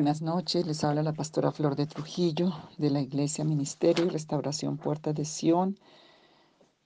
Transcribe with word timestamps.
Buenas 0.00 0.22
noches, 0.22 0.66
les 0.66 0.82
habla 0.82 1.02
la 1.02 1.12
pastora 1.12 1.52
Flor 1.52 1.76
de 1.76 1.86
Trujillo 1.86 2.54
de 2.78 2.88
la 2.88 3.02
Iglesia 3.02 3.44
Ministerio 3.44 4.06
y 4.06 4.08
Restauración 4.08 4.78
Puertas 4.78 5.14
de 5.14 5.26
Sion. 5.26 5.78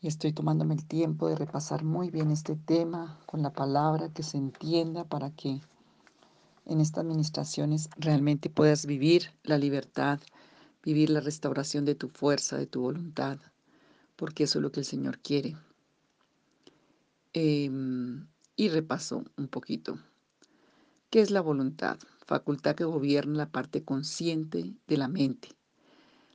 Y 0.01 0.09
estoy 0.09 0.33
tomándome 0.33 0.75
el 0.75 0.85
tiempo 0.85 1.29
de 1.29 1.37
repasar 1.37 1.85
muy 1.85 2.11
bien 2.11 2.33
este 2.33 2.57
tema 2.57 3.21
con 3.27 3.41
la 3.41 3.53
palabra 3.53 4.13
que 4.13 4.25
se 4.25 4.37
entienda 4.37 5.05
para 5.05 5.31
que 5.31 5.61
en 6.67 6.81
estas 6.81 7.05
administraciones 7.05 7.89
realmente 7.97 8.51
puedas 8.51 8.85
vivir 8.85 9.31
la 9.45 9.59
libertad, 9.59 10.19
vivir 10.83 11.09
la 11.09 11.21
restauración 11.21 11.85
de 11.85 11.95
tu 11.95 12.09
fuerza, 12.09 12.57
de 12.57 12.67
tu 12.67 12.81
voluntad, 12.81 13.39
porque 14.17 14.43
eso 14.43 14.59
es 14.59 14.63
lo 14.65 14.73
que 14.73 14.81
el 14.81 14.87
Señor 14.87 15.21
quiere. 15.21 15.57
Em, 17.33 18.27
y 18.57 18.71
repaso 18.71 19.23
un 19.37 19.47
poquito. 19.47 20.01
¿Qué 21.11 21.21
es 21.21 21.31
la 21.31 21.43
voluntad? 21.43 21.97
Facultad 22.27 22.75
que 22.75 22.85
gobierna 22.85 23.37
la 23.37 23.51
parte 23.51 23.85
consciente 23.85 24.75
de 24.87 24.97
la 24.97 25.09
mente, 25.09 25.51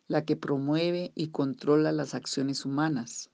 la 0.07 0.23
que 0.23 0.35
promueve 0.35 1.11
y 1.15 1.29
controla 1.29 1.91
las 1.91 2.13
acciones 2.13 2.63
humanas. 2.63 3.31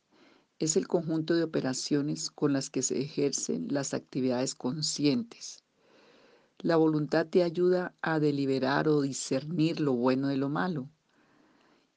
Es 0.58 0.78
el 0.78 0.88
conjunto 0.88 1.34
de 1.34 1.44
operaciones 1.44 2.32
con 2.32 2.54
las 2.54 2.70
que 2.70 2.82
se 2.82 3.02
ejercen 3.02 3.68
las 3.72 3.94
actividades 3.94 4.56
conscientes. 4.56 5.66
La 6.60 6.78
voluntad 6.78 7.28
te 7.28 7.44
ayuda 7.44 7.94
a 8.02 8.22
deliberar 8.22 8.88
o 8.88 9.02
discernir 9.02 9.82
lo 9.82 9.92
bueno 9.94 10.30
de 10.30 10.38
lo 10.38 10.48
malo. 10.48 10.90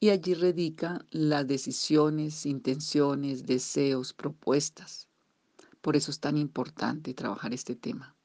Y 0.01 0.11
allí 0.11 0.35
radica 0.35 1.07
las 1.11 1.47
decisiones, 1.47 2.47
intenciones, 2.47 3.47
deseos, 3.47 4.13
propuestas. 4.13 5.07
Por 5.81 5.95
eso 5.95 6.11
es 6.11 6.19
tan 6.19 6.37
importante 6.37 7.15
trabajar 7.15 7.55
este 7.55 7.77
tema. 7.77 8.18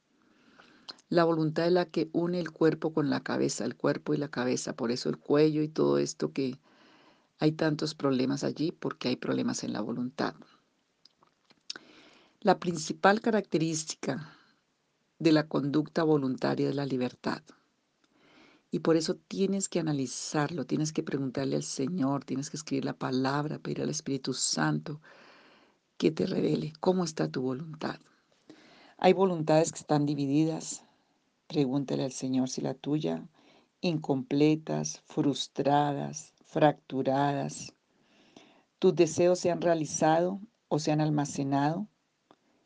La 1.14 1.26
voluntad 1.26 1.68
es 1.68 1.72
la 1.72 1.86
que 1.86 2.10
une 2.12 2.40
el 2.40 2.50
cuerpo 2.50 2.92
con 2.92 3.12
la 3.12 3.20
cabeza, 3.20 3.66
el 3.66 3.76
cuerpo 3.76 4.16
y 4.16 4.18
la 4.18 4.30
cabeza, 4.30 4.74
por 4.74 4.92
eso 4.92 5.10
el 5.10 5.20
cuello 5.20 5.62
y 5.62 5.68
todo 5.68 6.00
esto 6.00 6.34
que 6.34 6.58
hay 7.38 7.52
tantos 7.52 7.94
problemas 7.94 8.44
allí, 8.44 8.72
porque 8.72 9.10
hay 9.10 9.16
problemas 9.16 9.64
en 9.64 9.74
la 9.74 9.82
voluntad. 9.82 10.34
La 12.40 12.58
principal 12.58 13.22
característica 13.22 14.36
de 15.20 15.32
la 15.32 15.48
conducta 15.48 16.02
voluntaria 16.02 16.70
es 16.70 16.74
la 16.74 16.88
libertad. 16.88 17.44
Y 18.72 18.80
por 18.80 18.96
eso 18.96 19.14
tienes 19.14 19.70
que 19.70 19.80
analizarlo, 19.80 20.66
tienes 20.66 20.94
que 20.94 21.04
preguntarle 21.04 21.58
al 21.58 21.64
Señor, 21.64 22.26
tienes 22.26 22.50
que 22.50 22.58
escribir 22.58 22.86
la 22.86 22.98
palabra, 22.98 23.60
pedir 23.60 23.84
al 23.84 23.92
Espíritu 23.92 24.34
Santo 24.34 25.00
que 25.98 26.10
te 26.10 26.26
revele 26.26 26.74
cómo 26.80 27.04
está 27.04 27.28
tu 27.28 27.44
voluntad. 27.44 28.00
Hay 28.98 29.14
voluntades 29.14 29.72
que 29.72 29.78
están 29.78 30.08
divididas, 30.08 30.84
Pregúntale 31.54 32.04
al 32.04 32.12
Señor 32.12 32.50
si 32.50 32.62
la 32.62 32.74
tuya, 32.74 33.28
incompletas, 33.80 35.04
frustradas, 35.06 36.34
fracturadas, 36.46 37.76
tus 38.80 38.96
deseos 38.96 39.38
se 39.38 39.52
han 39.52 39.62
realizado 39.62 40.42
o 40.68 40.80
se 40.80 40.92
han 40.92 41.00
almacenado, 41.00 41.88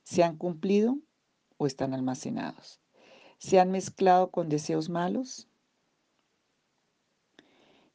se 0.04 0.24
han 0.24 0.38
cumplido 0.38 0.98
o 1.58 1.68
están 1.68 1.94
almacenados, 1.94 2.80
se 3.40 3.60
han 3.60 3.72
mezclado 3.72 4.32
con 4.32 4.48
deseos 4.48 4.88
malos. 4.88 5.50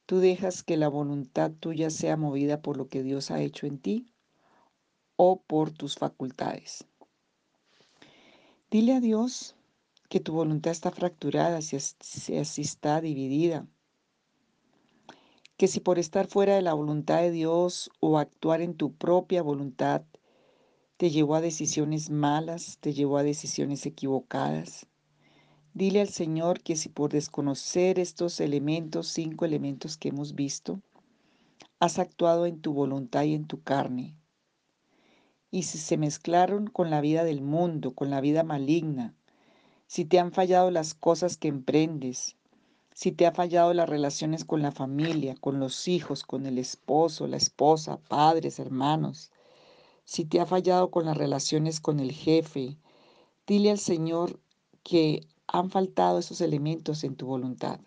Tú 0.04 0.18
dejas 0.18 0.62
que 0.62 0.76
la 0.76 0.88
voluntad 0.88 1.52
tuya 1.52 1.88
sea 1.88 2.18
movida 2.18 2.60
por 2.60 2.76
lo 2.76 2.88
que 2.88 3.02
Dios 3.02 3.30
ha 3.30 3.40
hecho 3.40 3.66
en 3.66 3.78
ti 3.78 4.12
o 5.16 5.40
por 5.40 5.70
tus 5.70 5.94
facultades. 5.94 6.84
Dile 8.70 8.92
a 8.92 9.00
Dios 9.00 9.56
que 10.12 10.20
tu 10.20 10.34
voluntad 10.34 10.72
está 10.72 10.90
fracturada, 10.90 11.62
si, 11.62 11.76
así 11.76 12.60
está 12.60 13.00
dividida. 13.00 13.66
Que 15.56 15.68
si 15.68 15.80
por 15.80 15.98
estar 15.98 16.26
fuera 16.26 16.54
de 16.54 16.60
la 16.60 16.74
voluntad 16.74 17.22
de 17.22 17.30
Dios 17.30 17.90
o 17.98 18.18
actuar 18.18 18.60
en 18.60 18.74
tu 18.74 18.92
propia 18.92 19.42
voluntad 19.42 20.02
te 20.98 21.08
llevó 21.08 21.36
a 21.36 21.40
decisiones 21.40 22.10
malas, 22.10 22.76
te 22.78 22.92
llevó 22.92 23.16
a 23.16 23.22
decisiones 23.22 23.86
equivocadas. 23.86 24.86
Dile 25.72 26.02
al 26.02 26.10
Señor 26.10 26.60
que 26.60 26.76
si 26.76 26.90
por 26.90 27.10
desconocer 27.10 27.98
estos 27.98 28.38
elementos, 28.40 29.08
cinco 29.08 29.46
elementos 29.46 29.96
que 29.96 30.10
hemos 30.10 30.34
visto, 30.34 30.82
has 31.80 31.98
actuado 31.98 32.44
en 32.44 32.60
tu 32.60 32.74
voluntad 32.74 33.22
y 33.22 33.32
en 33.32 33.46
tu 33.46 33.62
carne, 33.62 34.14
y 35.50 35.62
si 35.62 35.78
se 35.78 35.96
mezclaron 35.96 36.66
con 36.66 36.90
la 36.90 37.00
vida 37.00 37.24
del 37.24 37.40
mundo, 37.40 37.94
con 37.94 38.10
la 38.10 38.20
vida 38.20 38.44
maligna, 38.44 39.16
si 39.92 40.06
te 40.06 40.18
han 40.18 40.32
fallado 40.32 40.70
las 40.70 40.94
cosas 40.94 41.36
que 41.36 41.48
emprendes, 41.48 42.38
si 42.94 43.12
te 43.12 43.26
ha 43.26 43.32
fallado 43.32 43.74
las 43.74 43.90
relaciones 43.90 44.46
con 44.46 44.62
la 44.62 44.72
familia, 44.72 45.34
con 45.38 45.60
los 45.60 45.86
hijos, 45.86 46.24
con 46.24 46.46
el 46.46 46.56
esposo, 46.56 47.26
la 47.26 47.36
esposa, 47.36 47.98
padres, 48.08 48.58
hermanos, 48.58 49.30
si 50.06 50.24
te 50.24 50.40
ha 50.40 50.46
fallado 50.46 50.90
con 50.90 51.04
las 51.04 51.18
relaciones 51.18 51.78
con 51.78 52.00
el 52.00 52.10
jefe, 52.10 52.78
dile 53.46 53.70
al 53.70 53.78
Señor 53.78 54.40
que 54.82 55.26
han 55.46 55.68
faltado 55.68 56.20
esos 56.20 56.40
elementos 56.40 57.04
en 57.04 57.14
tu 57.14 57.26
voluntad. 57.26 57.78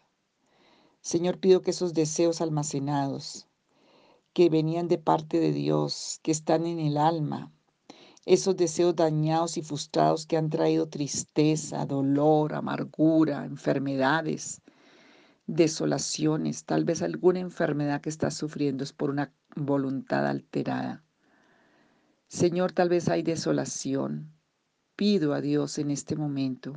Señor, 1.02 1.40
pido 1.40 1.64
que 1.64 1.72
esos 1.72 1.96
deseos 1.96 2.40
almacenados, 2.40 3.48
que 4.32 4.52
venían 4.52 4.88
de 4.88 5.00
parte 5.00 5.40
de 5.40 5.52
Dios, 5.52 6.20
que 6.22 6.30
están 6.30 6.68
en 6.68 6.78
el 6.78 6.98
alma, 6.98 7.52
esos 8.25 8.58
deseos 8.58 8.96
dañados 8.96 9.58
y 9.58 9.62
frustrados 9.62 10.25
que 10.25 10.38
han 10.38 10.50
traído 10.50 10.88
tristeza, 10.88 11.86
dolor, 11.86 12.56
amargura, 12.56 13.46
enfermedades, 13.46 14.62
desolaciones, 15.46 16.66
tal 16.66 16.86
vez 16.86 17.03
alguna 17.03 17.40
enfermedad 17.40 18.02
que 18.02 18.09
estás 18.09 18.34
sufriendo 18.34 18.84
es 18.84 18.94
por 18.94 19.12
una 19.12 19.31
voluntad 19.56 20.25
alterada. 20.25 21.03
Señor, 22.28 22.72
tal 22.72 22.90
vez 22.90 23.09
hay 23.09 23.22
desolación. 23.22 24.34
Pido 24.96 25.34
a 25.34 25.42
Dios 25.42 25.78
en 25.78 25.92
este 25.92 26.16
momento. 26.16 26.74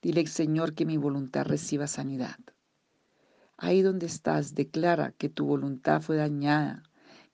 Dile, 0.00 0.26
Señor, 0.26 0.74
que 0.74 0.86
mi 0.86 0.96
voluntad 0.96 1.44
reciba 1.44 1.86
sanidad. 1.86 2.38
Ahí 3.58 3.82
donde 3.82 4.06
estás, 4.06 4.54
declara 4.54 5.12
que 5.12 5.28
tu 5.28 5.46
voluntad 5.46 6.00
fue 6.00 6.16
dañada, 6.16 6.82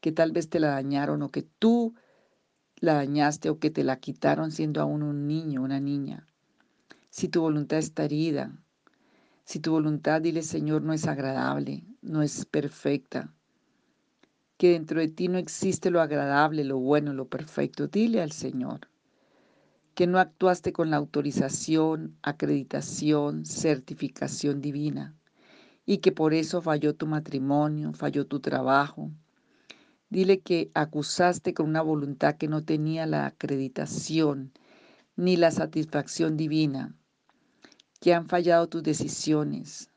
que 0.00 0.12
tal 0.12 0.33
vez 0.33 0.49
te 0.49 0.59
la 0.60 0.69
dañaron 0.69 1.22
o 1.22 1.31
que 1.31 1.43
tú 1.43 1.94
la 2.82 2.94
dañaste 2.94 3.48
o 3.48 3.59
que 3.59 3.70
te 3.70 3.84
la 3.84 3.97
quitaron 4.00 4.50
siendo 4.50 4.82
aún 4.82 5.03
un 5.03 5.26
niño, 5.26 5.62
una 5.62 5.81
niña. 5.81 6.26
Si 7.09 7.28
tu 7.28 7.41
voluntad 7.41 7.78
está 7.78 8.04
herida, 8.04 8.53
si 9.44 9.60
tu 9.60 9.70
voluntad, 9.70 10.20
dile 10.20 10.43
Señor, 10.43 10.82
no 10.82 10.92
es 10.92 11.06
agradable, 11.06 11.84
no 12.03 12.22
es 12.22 12.44
perfecta, 12.44 13.32
que 14.59 14.72
dentro 14.72 15.00
de 15.00 15.09
ti 15.09 15.28
no 15.28 15.38
existe 15.38 15.91
lo 15.91 16.00
agradable, 16.00 16.65
lo 16.65 16.78
bueno, 16.78 17.15
lo 17.15 17.28
perfecto, 17.28 17.87
dile 17.87 18.21
al 18.21 18.32
Señor 18.32 18.88
que 19.94 20.06
no 20.06 20.19
actuaste 20.19 20.72
con 20.72 20.91
la 20.91 20.97
autorización, 20.97 22.16
acreditación, 22.22 23.44
certificación 23.44 24.60
divina 24.60 25.15
y 25.84 25.98
que 25.98 26.12
por 26.12 26.32
eso 26.32 26.62
falló 26.62 26.94
tu 26.94 27.06
matrimonio, 27.06 27.92
falló 27.92 28.26
tu 28.26 28.41
trabajo, 28.41 29.10
Dile 30.12 30.41
que 30.41 30.71
acusaste 30.75 31.55
con 31.55 31.71
una 31.71 31.81
voluntad 31.81 32.37
que 32.37 32.47
no 32.47 32.62
tenía 32.62 33.06
la 33.06 33.25
acreditación 33.25 34.53
ni 35.17 35.39
la 35.39 35.50
satisfacción 35.50 36.37
divina, 36.37 36.95
que 37.99 38.12
han 38.12 38.28
fallado 38.28 38.69
tus 38.69 38.83
decisiones. 38.83 39.91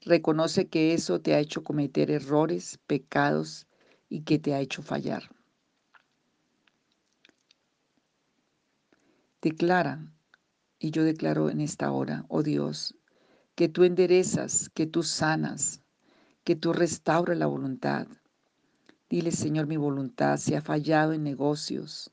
Reconoce 0.00 0.66
que 0.66 0.94
eso 0.94 1.20
te 1.20 1.34
ha 1.34 1.38
hecho 1.38 1.62
cometer 1.62 2.10
errores, 2.10 2.80
pecados 2.88 3.68
y 4.08 4.22
que 4.22 4.40
te 4.40 4.52
ha 4.52 4.58
hecho 4.58 4.82
fallar. 4.82 5.30
Declara, 9.42 10.12
y 10.80 10.90
yo 10.90 11.04
declaro 11.04 11.50
en 11.50 11.60
esta 11.60 11.92
hora, 11.92 12.24
oh 12.28 12.42
Dios, 12.42 12.96
que 13.54 13.68
tú 13.68 13.84
enderezas, 13.84 14.70
que 14.70 14.88
tú 14.88 15.04
sanas, 15.04 15.82
que 16.42 16.56
tú 16.56 16.72
restauras 16.72 17.38
la 17.38 17.46
voluntad, 17.46 18.08
Dile, 19.08 19.30
Señor, 19.30 19.68
mi 19.68 19.76
voluntad, 19.76 20.36
si 20.36 20.56
ha 20.56 20.60
fallado 20.60 21.12
en 21.12 21.22
negocios, 21.22 22.10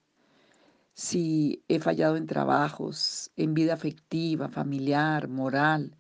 si 0.94 1.64
he 1.68 1.80
fallado 1.80 2.18
en 2.18 2.28
trabajos, 2.28 3.32
en 3.36 3.56
vida 3.56 3.74
afectiva, 3.74 4.48
familiar, 4.48 5.28
moral. 5.28 5.98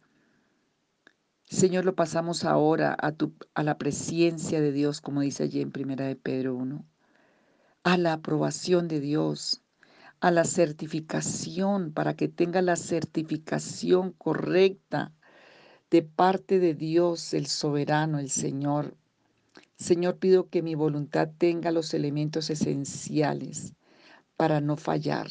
Señor, 1.46 1.86
lo 1.86 1.96
pasamos 1.96 2.44
ahora 2.46 2.96
a, 3.00 3.12
tu, 3.12 3.34
a 3.56 3.64
la 3.64 3.80
presencia 3.80 4.62
de 4.62 4.72
Dios, 4.72 5.02
como 5.02 5.22
dice 5.22 5.44
allí 5.44 5.62
en 5.62 5.72
Primera 5.72 6.06
de 6.06 6.16
Pedro 6.16 6.56
1, 6.56 6.86
a 7.84 7.98
la 7.98 8.14
aprobación 8.14 8.88
de 8.88 9.00
Dios, 9.00 9.64
a 10.20 10.30
la 10.30 10.44
certificación, 10.46 11.92
para 11.92 12.16
que 12.16 12.28
tenga 12.28 12.62
la 12.62 12.76
certificación 12.76 14.12
correcta 14.12 15.12
de 15.90 16.04
parte 16.04 16.60
de 16.60 16.76
Dios, 16.76 17.34
el 17.34 17.48
soberano, 17.48 18.20
el 18.20 18.30
Señor, 18.30 18.96
Señor, 19.76 20.18
pido 20.18 20.50
que 20.50 20.62
mi 20.62 20.76
voluntad 20.76 21.30
tenga 21.38 21.72
los 21.72 21.94
elementos 21.94 22.50
esenciales 22.50 23.74
para 24.38 24.62
no 24.62 24.78
fallar. 24.78 25.28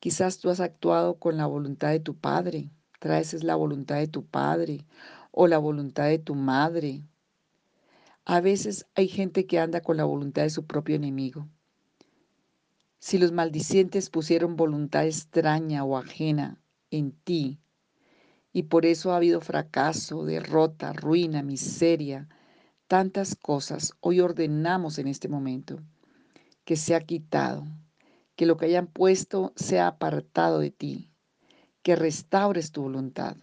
Quizás 0.00 0.38
tú 0.38 0.50
has 0.50 0.60
actuado 0.60 1.18
con 1.18 1.36
la 1.36 1.46
voluntad 1.46 1.90
de 1.90 2.00
tu 2.00 2.16
padre, 2.16 2.70
traes 3.00 3.42
la 3.42 3.56
voluntad 3.56 3.96
de 3.96 4.08
tu 4.08 4.24
padre 4.24 4.86
o 5.30 5.46
la 5.46 5.58
voluntad 5.58 6.06
de 6.06 6.18
tu 6.18 6.34
madre. 6.34 7.02
A 8.24 8.40
veces 8.40 8.86
hay 8.94 9.08
gente 9.08 9.46
que 9.46 9.58
anda 9.58 9.80
con 9.80 9.96
la 9.96 10.04
voluntad 10.04 10.42
de 10.42 10.50
su 10.50 10.66
propio 10.66 10.96
enemigo. 10.96 11.48
Si 12.98 13.18
los 13.18 13.32
maldicientes 13.32 14.10
pusieron 14.10 14.56
voluntad 14.56 15.06
extraña 15.06 15.84
o 15.84 15.96
ajena 15.96 16.60
en 16.90 17.12
ti, 17.12 17.60
y 18.52 18.64
por 18.64 18.86
eso 18.86 19.12
ha 19.12 19.16
habido 19.16 19.40
fracaso, 19.40 20.24
derrota, 20.24 20.92
ruina, 20.92 21.42
miseria, 21.42 22.28
tantas 22.88 23.36
cosas, 23.36 23.92
hoy 24.00 24.20
ordenamos 24.20 24.98
en 24.98 25.08
este 25.08 25.28
momento 25.28 25.78
que 26.64 26.74
sea 26.74 27.00
quitado, 27.00 27.66
que 28.34 28.46
lo 28.46 28.56
que 28.56 28.64
hayan 28.64 28.86
puesto 28.86 29.52
sea 29.56 29.86
apartado 29.86 30.58
de 30.58 30.70
ti, 30.70 31.12
que 31.82 31.96
restaures 31.96 32.72
tu 32.72 32.82
voluntad. 32.82 33.36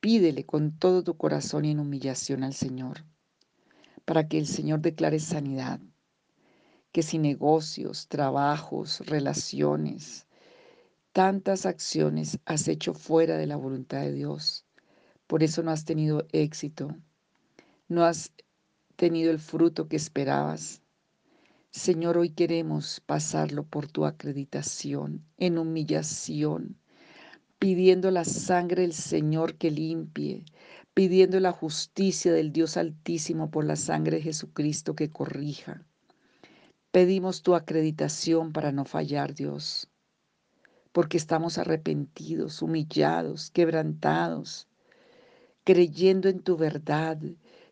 Pídele 0.00 0.44
con 0.44 0.76
todo 0.76 1.04
tu 1.04 1.16
corazón 1.16 1.64
y 1.64 1.70
en 1.70 1.78
humillación 1.78 2.42
al 2.42 2.52
Señor, 2.52 3.04
para 4.04 4.26
que 4.28 4.38
el 4.38 4.48
Señor 4.48 4.80
declare 4.80 5.20
sanidad, 5.20 5.78
que 6.90 7.02
si 7.02 7.18
negocios, 7.18 8.08
trabajos, 8.08 9.06
relaciones, 9.06 10.26
tantas 11.12 11.64
acciones 11.64 12.40
has 12.44 12.66
hecho 12.66 12.92
fuera 12.92 13.36
de 13.36 13.46
la 13.46 13.56
voluntad 13.56 14.00
de 14.00 14.12
Dios, 14.12 14.64
por 15.28 15.44
eso 15.44 15.62
no 15.62 15.70
has 15.70 15.84
tenido 15.84 16.26
éxito, 16.32 16.96
no 17.94 18.04
has 18.04 18.32
tenido 18.96 19.30
el 19.30 19.38
fruto 19.38 19.88
que 19.88 19.96
esperabas. 19.96 20.82
Señor, 21.70 22.18
hoy 22.18 22.30
queremos 22.30 23.00
pasarlo 23.00 23.64
por 23.64 23.86
tu 23.86 24.04
acreditación, 24.04 25.24
en 25.38 25.58
humillación, 25.58 26.76
pidiendo 27.58 28.10
la 28.10 28.24
sangre 28.24 28.82
del 28.82 28.92
Señor 28.92 29.54
que 29.54 29.70
limpie, 29.70 30.44
pidiendo 30.92 31.40
la 31.40 31.52
justicia 31.52 32.32
del 32.32 32.52
Dios 32.52 32.76
Altísimo 32.76 33.50
por 33.50 33.64
la 33.64 33.76
sangre 33.76 34.18
de 34.18 34.22
Jesucristo 34.22 34.94
que 34.94 35.10
corrija. 35.10 35.84
Pedimos 36.92 37.42
tu 37.42 37.56
acreditación 37.56 38.52
para 38.52 38.70
no 38.70 38.84
fallar, 38.84 39.34
Dios, 39.34 39.90
porque 40.92 41.16
estamos 41.16 41.58
arrepentidos, 41.58 42.62
humillados, 42.62 43.50
quebrantados, 43.50 44.68
creyendo 45.64 46.28
en 46.28 46.38
tu 46.40 46.56
verdad. 46.56 47.18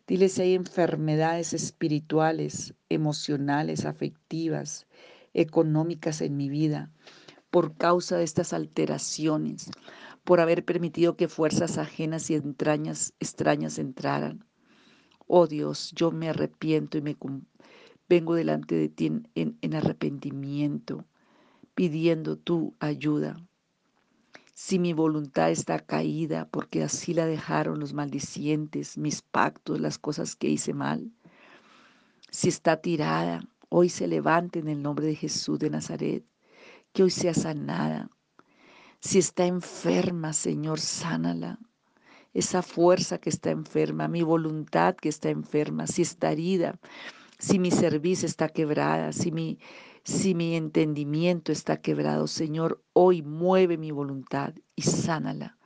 Dile 0.05 0.27
si 0.27 0.41
hay 0.41 0.53
enfermedades 0.53 1.53
espirituales, 1.53 2.73
emocionales, 2.89 3.85
afectivas, 3.85 4.85
económicas 5.33 6.21
en 6.21 6.35
mi 6.35 6.49
vida 6.49 6.91
por 7.49 7.75
causa 7.77 8.17
de 8.17 8.23
estas 8.23 8.51
alteraciones, 8.51 9.69
por 10.23 10.39
haber 10.39 10.65
permitido 10.65 11.15
que 11.15 11.27
fuerzas 11.27 11.77
ajenas 11.77 12.29
y 12.31 12.33
entrañas 12.35 13.13
extrañas 13.19 13.77
entraran. 13.77 14.45
Oh 15.27 15.47
Dios, 15.47 15.91
yo 15.95 16.11
me 16.11 16.29
arrepiento 16.29 16.97
y 16.97 17.01
me 17.01 17.15
vengo 18.09 18.35
delante 18.35 18.75
de 18.75 18.89
ti 18.89 19.05
en, 19.05 19.57
en 19.61 19.75
arrepentimiento, 19.75 21.05
pidiendo 21.75 22.37
tu 22.37 22.75
ayuda. 22.79 23.37
Si 24.53 24.77
mi 24.77 24.93
voluntad 24.93 25.49
está 25.49 25.79
caída, 25.79 26.47
porque 26.49 26.83
así 26.83 27.13
la 27.13 27.25
dejaron 27.25 27.79
los 27.79 27.93
maldicientes, 27.93 28.97
mis 28.97 29.21
pactos, 29.21 29.79
las 29.81 29.97
cosas 29.97 30.35
que 30.35 30.47
hice 30.49 30.73
mal, 30.73 31.11
si 32.29 32.49
está 32.49 32.77
tirada, 32.77 33.41
hoy 33.69 33.89
se 33.89 34.07
levante 34.07 34.59
en 34.59 34.67
el 34.67 34.81
nombre 34.81 35.05
de 35.07 35.15
Jesús 35.15 35.59
de 35.59 35.69
Nazaret 35.69 36.23
que 36.93 37.03
hoy 37.03 37.09
sea 37.09 37.33
sanada. 37.33 38.09
Si 38.99 39.19
está 39.19 39.45
enferma, 39.45 40.31
Señor, 40.33 40.79
sánala. 40.79 41.59
Esa 42.33 42.61
fuerza 42.61 43.17
que 43.17 43.29
está 43.29 43.51
enferma, 43.51 44.07
mi 44.07 44.23
voluntad 44.23 44.95
que 44.95 45.09
está 45.09 45.29
enferma, 45.29 45.87
si 45.87 46.03
está 46.03 46.31
herida, 46.31 46.79
si 47.37 47.59
mi 47.59 47.69
servicio 47.69 48.27
está 48.27 48.49
quebrada, 48.49 49.11
si 49.11 49.31
mi, 49.31 49.59
si 50.03 50.35
mi 50.35 50.55
entendimiento 50.55 51.51
está 51.51 51.81
quebrado, 51.81 52.27
Señor, 52.27 52.83
hoy 52.93 53.21
mueve 53.21 53.77
mi 53.77 53.91
voluntad 53.91 54.53
y 54.75 54.81
sánala, 54.81 55.57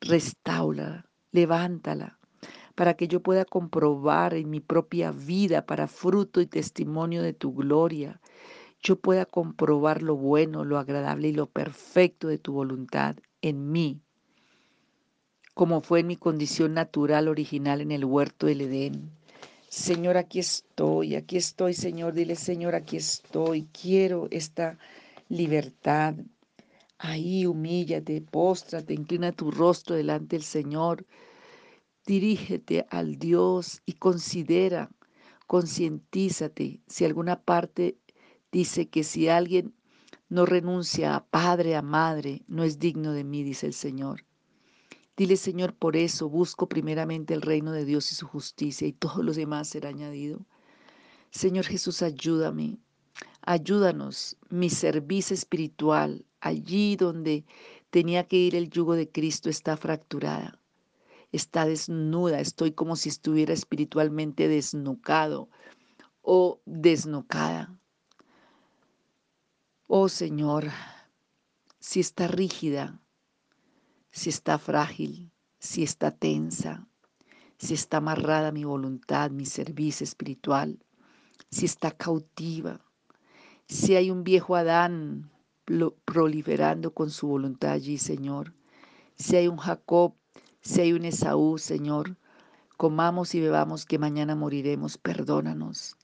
restaura, 0.00 1.06
levántala, 1.30 2.18
para 2.74 2.94
que 2.94 3.08
yo 3.08 3.22
pueda 3.22 3.44
comprobar 3.44 4.34
en 4.34 4.50
mi 4.50 4.60
propia 4.60 5.12
vida 5.12 5.66
para 5.66 5.88
fruto 5.88 6.40
y 6.40 6.46
testimonio 6.46 7.22
de 7.22 7.32
tu 7.32 7.52
gloria 7.54 8.20
yo 8.82 8.96
pueda 8.96 9.26
comprobar 9.26 10.02
lo 10.02 10.16
bueno, 10.16 10.64
lo 10.64 10.78
agradable 10.78 11.28
y 11.28 11.32
lo 11.32 11.46
perfecto 11.46 12.26
de 12.26 12.38
tu 12.38 12.52
voluntad 12.52 13.16
en 13.40 13.70
mí, 13.70 14.00
como 15.54 15.82
fue 15.82 16.00
en 16.00 16.08
mi 16.08 16.16
condición 16.16 16.74
natural 16.74 17.28
original 17.28 17.80
en 17.80 17.92
el 17.92 18.04
huerto 18.04 18.46
del 18.46 18.62
Edén. 18.62 19.12
Señor, 19.72 20.18
aquí 20.18 20.38
estoy, 20.38 21.16
aquí 21.16 21.38
estoy, 21.38 21.72
Señor. 21.72 22.12
Dile, 22.12 22.36
Señor, 22.36 22.74
aquí 22.74 22.98
estoy. 22.98 23.68
Quiero 23.72 24.28
esta 24.30 24.76
libertad. 25.30 26.14
Ahí 26.98 27.46
humíllate, 27.46 28.20
póstrate, 28.20 28.92
inclina 28.92 29.32
tu 29.32 29.50
rostro 29.50 29.96
delante 29.96 30.36
del 30.36 30.42
Señor. 30.42 31.06
Dirígete 32.04 32.84
al 32.90 33.16
Dios 33.16 33.80
y 33.86 33.94
considera, 33.94 34.90
concientízate 35.46 36.80
si 36.86 37.06
alguna 37.06 37.40
parte 37.40 37.96
dice 38.52 38.90
que 38.90 39.04
si 39.04 39.30
alguien 39.30 39.72
no 40.28 40.44
renuncia 40.44 41.16
a 41.16 41.24
padre, 41.24 41.76
a 41.76 41.82
madre, 41.82 42.42
no 42.46 42.62
es 42.62 42.78
digno 42.78 43.14
de 43.14 43.24
mí, 43.24 43.42
dice 43.42 43.68
el 43.68 43.74
Señor. 43.74 44.26
Dile, 45.22 45.36
Señor, 45.36 45.72
por 45.72 45.96
eso 45.96 46.28
busco 46.28 46.68
primeramente 46.68 47.32
el 47.32 47.42
reino 47.42 47.70
de 47.70 47.84
Dios 47.84 48.10
y 48.10 48.16
su 48.16 48.26
justicia 48.26 48.88
y 48.88 48.92
todo 48.92 49.22
lo 49.22 49.32
demás 49.32 49.68
será 49.68 49.90
añadido. 49.90 50.40
Señor 51.30 51.64
Jesús, 51.64 52.02
ayúdame, 52.02 52.80
ayúdanos, 53.40 54.36
mi 54.50 54.68
servicio 54.68 55.34
espiritual, 55.34 56.26
allí 56.40 56.96
donde 56.96 57.44
tenía 57.90 58.26
que 58.26 58.36
ir 58.36 58.56
el 58.56 58.68
yugo 58.68 58.96
de 58.96 59.08
Cristo 59.08 59.48
está 59.48 59.76
fracturada, 59.76 60.58
está 61.30 61.66
desnuda, 61.66 62.40
estoy 62.40 62.72
como 62.72 62.96
si 62.96 63.08
estuviera 63.08 63.54
espiritualmente 63.54 64.48
desnucado 64.48 65.48
o 66.22 66.60
desnucada. 66.64 67.72
Oh 69.86 70.08
Señor, 70.08 70.68
si 71.78 72.00
está 72.00 72.26
rígida, 72.26 72.98
si 74.12 74.28
está 74.30 74.58
frágil, 74.58 75.32
si 75.58 75.82
está 75.82 76.10
tensa, 76.10 76.86
si 77.58 77.74
está 77.74 77.96
amarrada 77.96 78.52
mi 78.52 78.64
voluntad, 78.64 79.30
mi 79.30 79.46
servicio 79.46 80.04
espiritual, 80.04 80.78
si 81.50 81.64
está 81.64 81.90
cautiva, 81.90 82.80
si 83.66 83.96
hay 83.96 84.10
un 84.10 84.22
viejo 84.22 84.54
Adán 84.54 85.30
proliferando 86.04 86.92
con 86.92 87.10
su 87.10 87.28
voluntad 87.28 87.72
allí, 87.72 87.96
Señor, 87.98 88.52
si 89.16 89.36
hay 89.36 89.48
un 89.48 89.56
Jacob, 89.56 90.14
si 90.60 90.80
hay 90.82 90.92
un 90.92 91.04
Esaú, 91.04 91.56
Señor, 91.58 92.16
comamos 92.76 93.34
y 93.34 93.40
bebamos 93.40 93.86
que 93.86 93.98
mañana 93.98 94.34
moriremos, 94.34 94.98
perdónanos. 94.98 95.96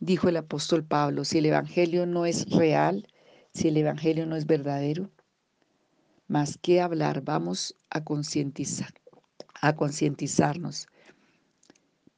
Dijo 0.00 0.28
el 0.28 0.38
apóstol 0.38 0.84
Pablo, 0.84 1.24
si 1.24 1.38
el 1.38 1.46
Evangelio 1.46 2.06
no 2.06 2.26
es 2.26 2.50
real, 2.50 3.06
si 3.52 3.68
el 3.68 3.76
Evangelio 3.76 4.26
no 4.26 4.36
es 4.36 4.46
verdadero, 4.46 5.10
más 6.28 6.58
que 6.58 6.80
hablar, 6.80 7.22
vamos 7.22 7.74
a 7.90 8.04
concientizar, 8.04 8.94
a 9.60 9.74
concientizarnos 9.74 10.86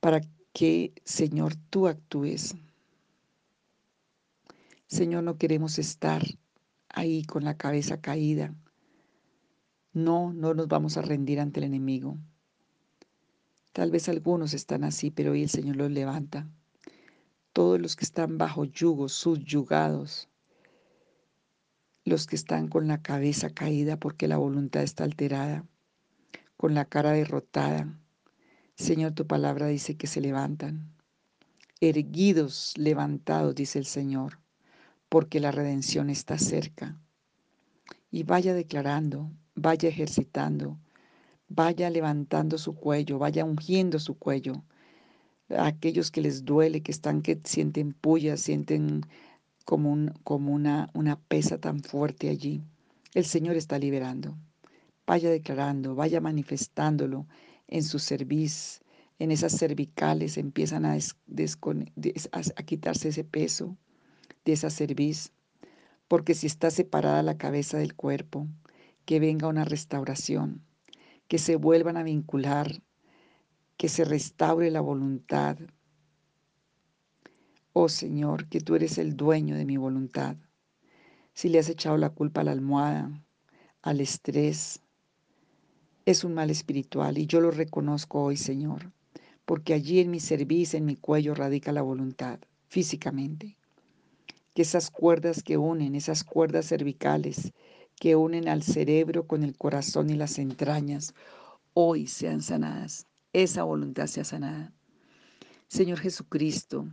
para 0.01 0.21
que, 0.53 0.93
Señor, 1.05 1.55
tú 1.71 1.89
actúes. 1.89 2.55
Señor, 4.87 5.23
no 5.23 5.39
queremos 5.39 5.79
estar 5.79 6.23
ahí 6.89 7.25
con 7.25 7.45
la 7.45 7.57
cabeza 7.57 8.01
caída. 8.01 8.55
No, 9.93 10.33
no 10.33 10.55
nos 10.55 10.69
vamos 10.69 10.97
a 10.97 11.03
rendir 11.03 11.41
ante 11.41 11.61
el 11.61 11.65
enemigo. 11.65 12.19
Tal 13.73 13.91
vez 13.91 14.09
algunos 14.09 14.53
están 14.53 14.85
así, 14.85 15.11
pero 15.11 15.33
hoy 15.33 15.45
el 15.45 15.51
Señor 15.51 15.77
los 15.77 15.91
levanta 15.91 16.49
todos 17.53 17.81
los 17.81 17.97
que 17.97 18.05
están 18.05 18.39
bajo 18.39 18.65
yugo, 18.65 19.09
subyugados, 19.09 20.30
los 22.05 22.27
que 22.27 22.37
están 22.37 22.69
con 22.69 22.89
la 22.89 23.03
cabeza 23.03 23.51
caída 23.51 23.97
porque 23.97 24.29
la 24.29 24.37
voluntad 24.37 24.83
está 24.83 25.05
alterada, 25.05 25.67
con 26.57 26.75
la 26.75 26.85
cara 26.85 27.13
derrotada. 27.13 27.99
Señor, 28.75 29.13
tu 29.13 29.27
palabra 29.27 29.67
dice 29.67 29.97
que 29.97 30.07
se 30.07 30.21
levantan, 30.21 30.95
erguidos, 31.81 32.75
levantados, 32.77 33.55
dice 33.55 33.79
el 33.79 33.87
Señor, 33.87 34.39
porque 35.09 35.41
la 35.41 35.51
redención 35.51 36.11
está 36.11 36.39
cerca. 36.39 37.01
Y 38.11 38.23
vaya 38.23 38.55
declarando, 38.55 39.31
vaya 39.55 39.89
ejercitando, 39.89 40.79
vaya 41.49 41.91
levantando 41.91 42.59
su 42.59 42.75
cuello, 42.75 43.19
vaya 43.19 43.45
ungiendo 43.45 43.99
su 43.99 44.19
cuello, 44.19 44.65
aquellos 45.59 46.11
que 46.11 46.21
les 46.21 46.45
duele, 46.45 46.83
que 46.83 46.93
están, 46.93 47.23
que 47.23 47.41
sienten 47.45 47.93
pullas, 47.93 48.41
sienten 48.41 49.03
como, 49.71 50.13
como 50.25 50.53
una, 50.53 50.91
una 50.95 51.17
pesa 51.17 51.61
tan 51.61 51.79
fuerte 51.85 52.29
allí. 52.29 52.65
El 53.15 53.25
Señor 53.25 53.55
está 53.55 53.79
liberando. 53.79 54.37
vaya 55.07 55.31
declarando, 55.31 55.95
vaya 55.95 56.21
manifestándolo 56.21 57.29
en 57.69 57.85
su 57.85 58.01
cerviz, 58.01 58.81
en 59.21 59.31
esas 59.31 59.57
cervicales 59.57 60.39
empiezan 60.39 60.85
a, 60.85 60.95
a 60.97 62.63
quitarse 62.65 63.11
ese 63.11 63.23
peso 63.23 63.77
de 64.45 64.55
esa 64.55 64.71
cerviz, 64.71 65.31
porque 66.09 66.35
si 66.35 66.49
está 66.49 66.73
separada 66.73 67.23
la 67.23 67.39
cabeza 67.39 67.79
del 67.79 67.95
cuerpo, 67.95 68.49
que 69.05 69.21
venga 69.21 69.47
una 69.47 69.65
restauración, 69.65 70.65
que 71.29 71.39
se 71.39 71.55
vuelvan 71.55 71.97
a 71.97 72.03
vincular, 72.03 72.83
que 73.77 73.89
se 73.89 74.05
restaure 74.05 74.69
la 74.73 74.81
voluntad. 74.81 75.59
Oh 77.73 77.89
Señor, 77.89 78.49
que 78.49 78.61
tú 78.61 78.75
eres 78.75 78.99
el 78.99 79.17
dueño 79.17 79.55
de 79.55 79.65
mi 79.65 79.77
voluntad. 79.77 80.37
Si 81.35 81.49
le 81.49 81.61
has 81.61 81.69
echado 81.69 81.97
la 81.97 82.11
culpa 82.11 82.41
a 82.41 82.45
la 82.45 82.51
almohada, 82.51 83.11
al 83.81 84.01
estrés, 84.01 84.81
es 86.05 86.25
un 86.25 86.35
mal 86.35 86.51
espiritual 86.51 87.17
y 87.17 87.27
yo 87.27 87.41
lo 87.41 87.53
reconozco 87.53 88.25
hoy, 88.25 88.37
Señor, 88.37 88.91
porque 89.45 89.73
allí 89.73 90.01
en 90.01 90.11
mi 90.11 90.19
cerviz, 90.19 90.75
en 90.75 90.85
mi 90.85 90.97
cuello 90.97 91.33
radica 91.33 91.71
la 91.71 91.83
voluntad, 91.83 92.41
físicamente. 92.67 93.57
Que 94.53 94.63
esas 94.63 94.91
cuerdas 94.91 95.45
que 95.45 95.57
unen, 95.57 95.95
esas 95.95 96.25
cuerdas 96.25 96.67
cervicales 96.67 97.53
que 97.95 98.17
unen 98.17 98.49
al 98.49 98.65
cerebro 98.65 99.29
con 99.29 99.45
el 99.45 99.57
corazón 99.57 100.11
y 100.11 100.15
las 100.15 100.41
entrañas, 100.41 101.15
hoy 101.73 102.09
sean 102.09 102.43
sanadas, 102.43 103.07
esa 103.33 103.63
voluntad 103.63 104.09
sea 104.09 104.25
sanada. 104.25 104.73
Señor 105.69 106.01
Jesucristo, 106.01 106.89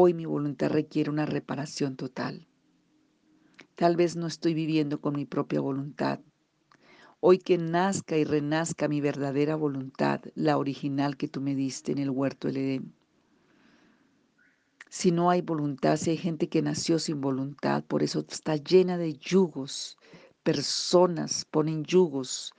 hoy 0.00 0.14
mi 0.14 0.26
voluntad 0.26 0.70
requiere 0.70 1.10
una 1.10 1.26
reparación 1.26 1.96
total. 1.96 2.46
Tal 3.74 3.96
vez 3.96 4.14
no 4.14 4.28
estoy 4.28 4.54
viviendo 4.54 5.00
con 5.00 5.16
mi 5.16 5.26
propia 5.26 5.60
voluntad. 5.60 6.20
Hoy 7.18 7.38
que 7.38 7.58
nazca 7.58 8.16
y 8.16 8.22
renazca 8.22 8.86
mi 8.86 9.00
verdadera 9.00 9.56
voluntad, 9.56 10.20
la 10.36 10.56
original 10.56 11.16
que 11.16 11.26
tú 11.26 11.40
me 11.40 11.56
diste 11.56 11.90
en 11.90 11.98
el 11.98 12.10
huerto 12.10 12.46
del 12.46 12.58
Edén. 12.58 12.94
Si 14.88 15.10
no 15.10 15.30
hay 15.30 15.40
voluntad, 15.40 15.96
si 15.96 16.10
hay 16.10 16.16
gente 16.16 16.48
que 16.48 16.62
nació 16.62 17.00
sin 17.00 17.20
voluntad, 17.20 17.82
por 17.82 18.04
eso 18.04 18.24
está 18.28 18.54
llena 18.54 18.98
de 18.98 19.14
yugos, 19.14 19.98
personas 20.44 21.44
ponen 21.44 21.82
yugos, 21.82 22.52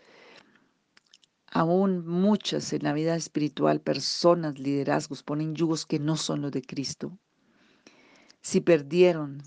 aún 1.49 2.05
muchas 2.05 2.73
en 2.73 2.83
la 2.83 2.91
vida 2.91 3.15
espiritual, 3.15 3.79
personas, 3.79 4.59
liderazgos, 4.59 5.23
ponen 5.23 5.55
yugos 5.55 5.85
que 5.85 5.99
no 5.99 6.17
son 6.17 6.41
los 6.41 6.51
de 6.51 6.61
Cristo. 6.63 7.17
Si 8.41 8.61
perdieron 8.61 9.41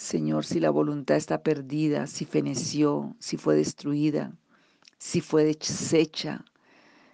Señor, 0.00 0.46
si 0.46 0.60
la 0.60 0.70
voluntad 0.70 1.18
está 1.18 1.42
perdida, 1.42 2.06
si 2.06 2.24
feneció, 2.24 3.14
si 3.18 3.36
fue 3.36 3.54
destruida, 3.54 4.32
si 4.96 5.20
fue 5.20 5.44
deshecha, 5.44 6.44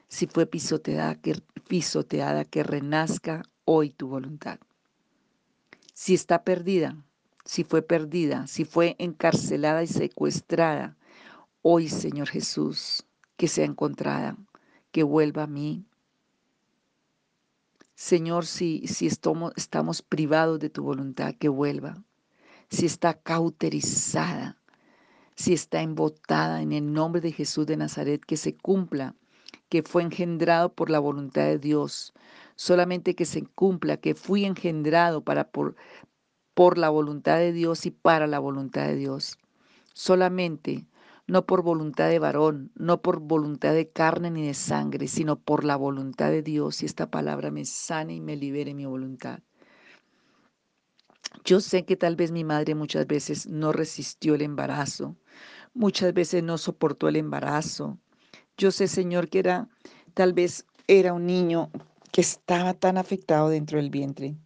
si 0.08 0.28
fue 0.28 0.46
pisoteada 0.46 1.16
que, 1.16 1.42
pisoteada, 1.66 2.44
que 2.44 2.62
renazca 2.62 3.42
hoy 3.64 3.90
tu 3.90 4.06
voluntad. 4.06 4.60
Si 5.94 6.14
está 6.14 6.44
perdida, 6.44 6.96
si 7.44 7.64
fue 7.64 7.82
perdida, 7.82 8.46
si 8.46 8.64
fue 8.64 8.94
encarcelada 8.98 9.82
y 9.82 9.88
secuestrada, 9.88 10.96
hoy, 11.62 11.88
Señor 11.88 12.28
Jesús, 12.28 13.04
que 13.36 13.48
sea 13.48 13.64
encontrada, 13.64 14.36
que 14.92 15.02
vuelva 15.02 15.42
a 15.42 15.48
mí. 15.48 15.84
Señor, 17.96 18.44
si, 18.44 18.86
si 18.86 19.06
estamos, 19.06 20.02
privados 20.02 20.60
de 20.60 20.68
tu 20.68 20.82
voluntad, 20.82 21.34
que 21.34 21.48
vuelva 21.48 22.04
si 22.68 22.84
está 22.84 23.14
cauterizada, 23.14 24.60
si 25.34 25.54
está 25.54 25.80
embotada 25.80 26.60
en 26.60 26.72
el 26.72 26.92
nombre 26.92 27.22
de 27.22 27.32
Jesús 27.32 27.66
de 27.66 27.78
Nazaret, 27.78 28.22
que 28.24 28.36
se 28.36 28.54
cumpla, 28.54 29.14
que 29.70 29.82
fue 29.82 30.02
engendrado 30.02 30.74
por 30.74 30.90
la 30.90 30.98
voluntad 30.98 31.44
de 31.44 31.58
Dios, 31.58 32.12
solamente 32.54 33.14
que 33.14 33.24
se 33.24 33.46
cumpla, 33.46 33.96
que 33.96 34.14
fui 34.14 34.44
engendrado 34.44 35.24
para 35.24 35.48
por, 35.50 35.74
por 36.52 36.76
la 36.76 36.90
voluntad 36.90 37.38
de 37.38 37.52
Dios 37.52 37.86
y 37.86 37.92
para 37.92 38.26
la 38.26 38.40
voluntad 38.40 38.86
de 38.86 38.96
Dios. 38.96 39.38
Solamente, 39.94 40.86
no 41.26 41.44
por 41.46 41.62
voluntad 41.62 42.08
de 42.08 42.18
varón, 42.18 42.70
no 42.74 43.02
por 43.02 43.20
voluntad 43.20 43.74
de 43.74 43.88
carne 43.88 44.30
ni 44.30 44.46
de 44.46 44.54
sangre, 44.54 45.08
sino 45.08 45.36
por 45.36 45.64
la 45.64 45.76
voluntad 45.76 46.30
de 46.30 46.42
Dios 46.42 46.82
y 46.82 46.86
esta 46.86 47.10
palabra 47.10 47.50
me 47.50 47.64
sane 47.64 48.14
y 48.14 48.20
me 48.20 48.36
libere 48.36 48.74
mi 48.74 48.86
voluntad. 48.86 49.40
Yo 51.44 51.60
sé 51.60 51.84
que 51.84 51.96
tal 51.96 52.16
vez 52.16 52.30
mi 52.30 52.44
madre 52.44 52.74
muchas 52.74 53.06
veces 53.06 53.46
no 53.46 53.72
resistió 53.72 54.34
el 54.34 54.42
embarazo, 54.42 55.16
muchas 55.74 56.12
veces 56.14 56.42
no 56.42 56.58
soportó 56.58 57.08
el 57.08 57.16
embarazo. 57.16 57.98
Yo 58.56 58.70
sé, 58.70 58.88
Señor, 58.88 59.28
que 59.28 59.40
era 59.40 59.68
tal 60.14 60.32
vez 60.32 60.66
era 60.86 61.12
un 61.12 61.26
niño 61.26 61.70
que 62.12 62.20
estaba 62.20 62.74
tan 62.74 62.96
afectado 62.98 63.48
dentro 63.48 63.78
del 63.78 63.90
vientre 63.90 64.36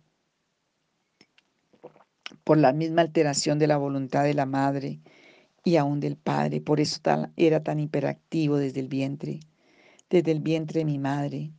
por 2.44 2.58
la 2.58 2.72
misma 2.72 3.02
alteración 3.02 3.58
de 3.58 3.66
la 3.66 3.76
voluntad 3.76 4.24
de 4.24 4.34
la 4.34 4.46
madre 4.46 5.00
y 5.64 5.76
aún 5.76 6.00
del 6.00 6.16
padre. 6.16 6.60
Por 6.60 6.80
eso 6.80 7.00
era 7.36 7.62
tan 7.62 7.80
hiperactivo 7.80 8.56
desde 8.56 8.80
el 8.80 8.88
vientre, 8.88 9.40
desde 10.08 10.32
el 10.32 10.40
vientre 10.40 10.80
de 10.80 10.84
mi 10.84 10.98
madre, 10.98 11.52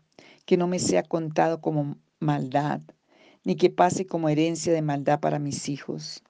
que 0.46 0.58
no 0.58 0.68
me 0.68 0.80
sea 0.80 1.04
contado 1.04 1.62
como 1.62 1.98
maldad, 2.20 2.82
ni 3.44 3.56
que 3.56 3.70
pase 3.70 4.06
como 4.06 4.30
herencia 4.30 4.74
de 4.74 4.82
maldad 4.82 5.20
para 5.20 5.40
mis 5.40 5.70
hijos. 5.70 6.24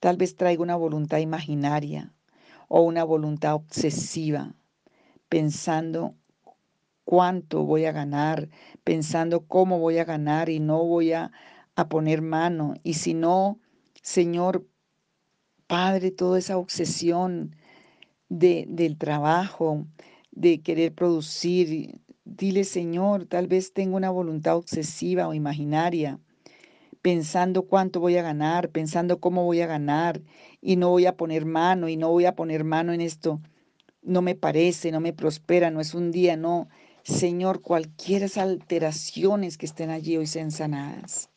Tal 0.00 0.16
vez 0.16 0.36
traiga 0.36 0.62
una 0.62 0.76
voluntad 0.76 1.18
imaginaria 1.18 2.12
o 2.68 2.82
una 2.82 3.04
voluntad 3.04 3.54
obsesiva, 3.54 4.54
pensando 5.28 6.14
cuánto 7.04 7.64
voy 7.64 7.84
a 7.84 7.92
ganar, 7.92 8.48
pensando 8.84 9.46
cómo 9.46 9.78
voy 9.78 9.98
a 9.98 10.04
ganar 10.04 10.48
y 10.48 10.60
no 10.60 10.84
voy 10.84 11.12
a, 11.12 11.32
a 11.76 11.88
poner 11.88 12.20
mano. 12.20 12.74
Y 12.82 12.94
si 12.94 13.14
no, 13.14 13.58
Señor, 14.02 14.66
Padre, 15.66 16.10
toda 16.10 16.38
esa 16.38 16.58
obsesión 16.58 17.56
de, 18.28 18.66
del 18.68 18.96
trabajo, 18.98 19.86
de 20.30 20.60
querer 20.60 20.94
producir, 20.94 22.00
Dile, 22.24 22.64
Señor, 22.64 23.26
tal 23.26 23.46
vez 23.46 23.72
tengo 23.72 23.96
una 23.96 24.10
voluntad 24.10 24.56
obsesiva 24.56 25.28
o 25.28 25.32
imaginaria, 25.32 26.18
pensando 27.00 27.62
cuánto 27.62 28.00
voy 28.00 28.16
a 28.16 28.22
ganar, 28.22 28.70
pensando 28.70 29.20
cómo 29.20 29.44
voy 29.44 29.60
a 29.60 29.68
ganar, 29.68 30.22
y 30.60 30.74
no 30.74 30.90
voy 30.90 31.06
a 31.06 31.16
poner 31.16 31.46
mano, 31.46 31.88
y 31.88 31.96
no 31.96 32.10
voy 32.10 32.26
a 32.26 32.34
poner 32.34 32.64
mano 32.64 32.92
en 32.92 33.00
esto. 33.00 33.40
No 34.02 34.22
me 34.22 34.34
parece, 34.34 34.90
no 34.90 34.98
me 34.98 35.12
prospera, 35.12 35.70
no 35.70 35.80
es 35.80 35.94
un 35.94 36.10
día, 36.10 36.36
no. 36.36 36.68
Señor, 37.04 37.62
cualquiera 37.62 38.26
alteraciones 38.36 39.56
que 39.56 39.66
estén 39.66 39.90
allí 39.90 40.16
hoy 40.16 40.26
sean 40.26 40.50
sanadas. 40.50 41.30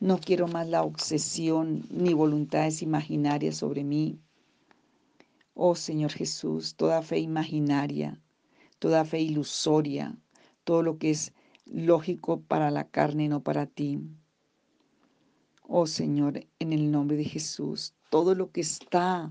No 0.00 0.18
quiero 0.18 0.48
más 0.48 0.66
la 0.66 0.82
obsesión 0.82 1.84
ni 1.90 2.14
voluntades 2.14 2.80
imaginarias 2.80 3.56
sobre 3.56 3.84
mí. 3.84 4.18
Oh 5.52 5.74
Señor 5.74 6.10
Jesús, 6.10 6.74
toda 6.74 7.02
fe 7.02 7.18
imaginaria, 7.18 8.18
toda 8.78 9.04
fe 9.04 9.20
ilusoria, 9.20 10.16
todo 10.64 10.82
lo 10.82 10.96
que 10.96 11.10
es 11.10 11.34
lógico 11.66 12.40
para 12.40 12.70
la 12.70 12.88
carne, 12.88 13.28
no 13.28 13.42
para 13.42 13.66
ti. 13.66 14.00
Oh 15.68 15.86
Señor, 15.86 16.46
en 16.58 16.72
el 16.72 16.90
nombre 16.90 17.18
de 17.18 17.24
Jesús, 17.24 17.92
todo 18.08 18.34
lo 18.34 18.50
que 18.50 18.62
está 18.62 19.30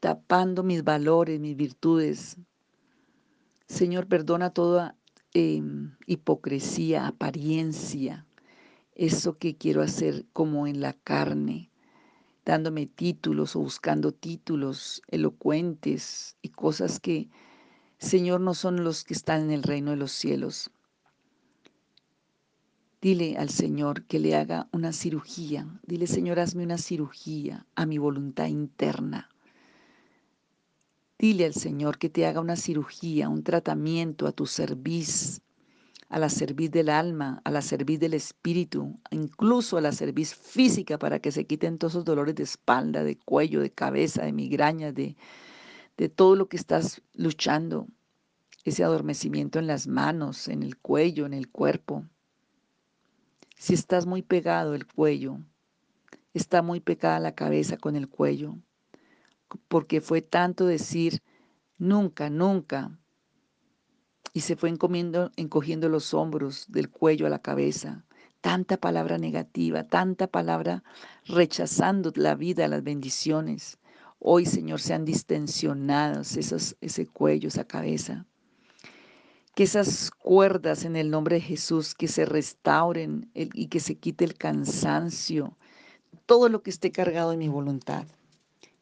tapando 0.00 0.62
mis 0.62 0.84
valores, 0.84 1.40
mis 1.40 1.56
virtudes. 1.56 2.36
Señor, 3.66 4.08
perdona 4.08 4.50
toda 4.50 4.94
em, 5.32 5.96
hipocresía, 6.06 7.06
apariencia, 7.06 8.26
eso 8.96 9.38
que 9.38 9.56
quiero 9.56 9.82
hacer 9.82 10.26
como 10.32 10.66
en 10.66 10.80
la 10.80 10.92
carne, 10.92 11.70
dándome 12.44 12.86
títulos 12.86 13.54
o 13.54 13.60
buscando 13.60 14.12
títulos 14.12 15.02
elocuentes 15.08 16.36
y 16.42 16.48
cosas 16.48 16.98
que 16.98 17.28
Señor, 17.98 18.40
no 18.40 18.52
son 18.52 18.84
los 18.84 19.04
que 19.04 19.14
están 19.14 19.42
en 19.42 19.50
el 19.50 19.62
reino 19.62 19.90
de 19.90 19.96
los 19.96 20.12
cielos. 20.12 20.70
Dile 23.00 23.36
al 23.38 23.48
Señor 23.48 24.04
que 24.04 24.18
le 24.18 24.36
haga 24.36 24.68
una 24.70 24.92
cirugía. 24.92 25.66
Dile, 25.86 26.06
Señor, 26.06 26.38
hazme 26.38 26.64
una 26.64 26.76
cirugía 26.76 27.66
a 27.74 27.86
mi 27.86 27.98
voluntad 27.98 28.46
interna. 28.46 29.30
Dile 31.18 31.46
al 31.46 31.54
Señor 31.54 31.98
que 31.98 32.10
te 32.10 32.26
haga 32.26 32.40
una 32.40 32.56
cirugía, 32.56 33.30
un 33.30 33.42
tratamiento 33.42 34.26
a 34.26 34.32
tu 34.32 34.44
servicio, 34.44 35.42
a 36.08 36.18
la 36.18 36.28
serviz 36.28 36.70
del 36.70 36.88
alma, 36.88 37.40
a 37.44 37.50
la 37.50 37.62
serviz 37.62 37.98
del 37.98 38.14
espíritu, 38.14 38.98
incluso 39.10 39.76
a 39.76 39.80
la 39.80 39.92
serviz 39.92 40.34
física 40.34 40.98
para 40.98 41.18
que 41.18 41.32
se 41.32 41.46
quiten 41.46 41.78
todos 41.78 41.94
esos 41.94 42.04
dolores 42.04 42.34
de 42.34 42.44
espalda, 42.44 43.04
de 43.04 43.16
cuello, 43.16 43.60
de 43.60 43.70
cabeza, 43.70 44.24
de 44.24 44.32
migrañas, 44.32 44.94
de, 44.94 45.16
de 45.96 46.08
todo 46.08 46.36
lo 46.36 46.48
que 46.48 46.56
estás 46.56 47.02
luchando, 47.14 47.88
ese 48.64 48.84
adormecimiento 48.84 49.58
en 49.58 49.66
las 49.66 49.86
manos, 49.86 50.48
en 50.48 50.62
el 50.62 50.76
cuello, 50.76 51.26
en 51.26 51.34
el 51.34 51.48
cuerpo. 51.48 52.04
Si 53.56 53.74
estás 53.74 54.06
muy 54.06 54.22
pegado 54.22 54.74
el 54.74 54.86
cuello, 54.86 55.38
está 56.34 56.62
muy 56.62 56.80
pegada 56.80 57.18
la 57.20 57.34
cabeza 57.34 57.76
con 57.76 57.96
el 57.96 58.08
cuello, 58.08 58.56
porque 59.68 60.00
fue 60.00 60.22
tanto 60.22 60.66
decir, 60.66 61.22
Nunca, 61.78 62.30
nunca. 62.30 62.98
Y 64.36 64.42
se 64.42 64.54
fue 64.54 64.68
encomiendo, 64.68 65.32
encogiendo 65.36 65.88
los 65.88 66.12
hombros 66.12 66.66
del 66.68 66.90
cuello 66.90 67.26
a 67.26 67.30
la 67.30 67.38
cabeza. 67.38 68.04
Tanta 68.42 68.76
palabra 68.76 69.16
negativa, 69.16 69.84
tanta 69.84 70.26
palabra 70.26 70.84
rechazando 71.24 72.12
la 72.16 72.34
vida, 72.34 72.68
las 72.68 72.82
bendiciones. 72.82 73.78
Hoy, 74.18 74.44
Señor, 74.44 74.82
sean 74.82 75.06
distensionados 75.06 76.36
esos, 76.36 76.76
ese 76.82 77.06
cuello, 77.06 77.48
esa 77.48 77.64
cabeza. 77.64 78.26
Que 79.54 79.62
esas 79.62 80.10
cuerdas 80.10 80.84
en 80.84 80.96
el 80.96 81.10
nombre 81.10 81.36
de 81.36 81.40
Jesús, 81.40 81.94
que 81.94 82.06
se 82.06 82.26
restauren 82.26 83.30
y 83.32 83.68
que 83.68 83.80
se 83.80 83.96
quite 83.96 84.26
el 84.26 84.34
cansancio, 84.34 85.56
todo 86.26 86.50
lo 86.50 86.62
que 86.62 86.68
esté 86.68 86.92
cargado 86.92 87.32
en 87.32 87.38
mi 87.38 87.48
voluntad, 87.48 88.06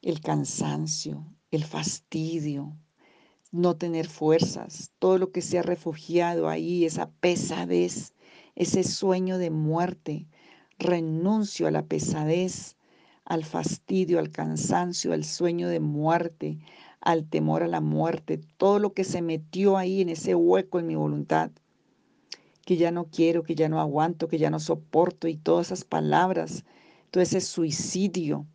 el 0.03 0.21
cansancio, 0.21 1.25
el 1.53 1.63
fastidio, 1.63 2.77
no 3.55 3.77
tener 3.77 4.09
fuerzas, 4.09 4.91
todo 4.99 5.17
lo 5.17 5.31
que 5.31 5.41
se 5.41 5.61
ha 5.61 5.63
refugiado 5.63 6.49
ahí, 6.49 6.85
esa 6.85 7.11
pesadez, 7.21 8.13
ese 8.57 8.83
sueño 8.83 9.39
de 9.39 9.51
muerte, 9.51 10.27
renuncio 10.77 11.69
a 11.69 11.71
la 11.71 11.87
pesadez, 11.87 12.77
al 13.25 13.45
fastidio, 13.45 14.19
al 14.19 14.33
cansancio, 14.33 15.13
al 15.13 15.23
sueño 15.23 15.69
de 15.69 15.79
muerte, 15.79 16.59
al 17.01 17.29
temor 17.29 17.63
a 17.63 17.69
la 17.69 17.81
muerte, 17.81 18.41
todo 18.57 18.81
lo 18.81 18.93
que 18.93 19.05
se 19.05 19.23
metió 19.23 19.77
ahí 19.77 20.01
en 20.01 20.09
ese 20.09 20.35
hueco 20.35 20.81
en 20.81 20.89
mi 20.89 20.97
voluntad, 20.97 21.53
que 22.67 22.77
ya 22.77 22.91
no 22.91 23.05
quiero, 23.05 23.45
que 23.45 23.55
ya 23.55 23.69
no 23.69 23.81
aguanto, 23.81 24.27
que 24.27 24.39
ya 24.39 24.51
no 24.51 24.59
soporto 24.59 25.29
y 25.29 25.37
todas 25.37 25.69
esas 25.69 25.85
palabras, 25.85 26.65
todo 27.13 27.23
ese 27.23 27.41
suicidio, 27.41 28.47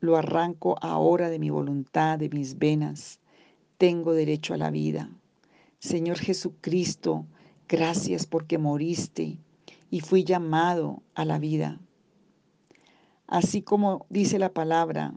lo 0.00 0.18
arranco 0.18 0.76
ahora 0.82 1.30
de 1.30 1.38
mi 1.38 1.48
voluntad, 1.48 2.18
de 2.18 2.28
mis 2.28 2.58
venas. 2.58 3.17
Tengo 3.78 4.12
derecho 4.12 4.54
a 4.54 4.56
la 4.56 4.70
vida. 4.70 5.08
Señor 5.78 6.18
Jesucristo, 6.18 7.26
gracias 7.68 8.26
porque 8.26 8.58
moriste 8.58 9.38
y 9.88 10.00
fui 10.00 10.24
llamado 10.24 11.02
a 11.14 11.24
la 11.24 11.38
vida. 11.38 11.80
Así 13.28 13.62
como 13.62 14.04
dice 14.10 14.40
la 14.40 14.52
palabra, 14.52 15.14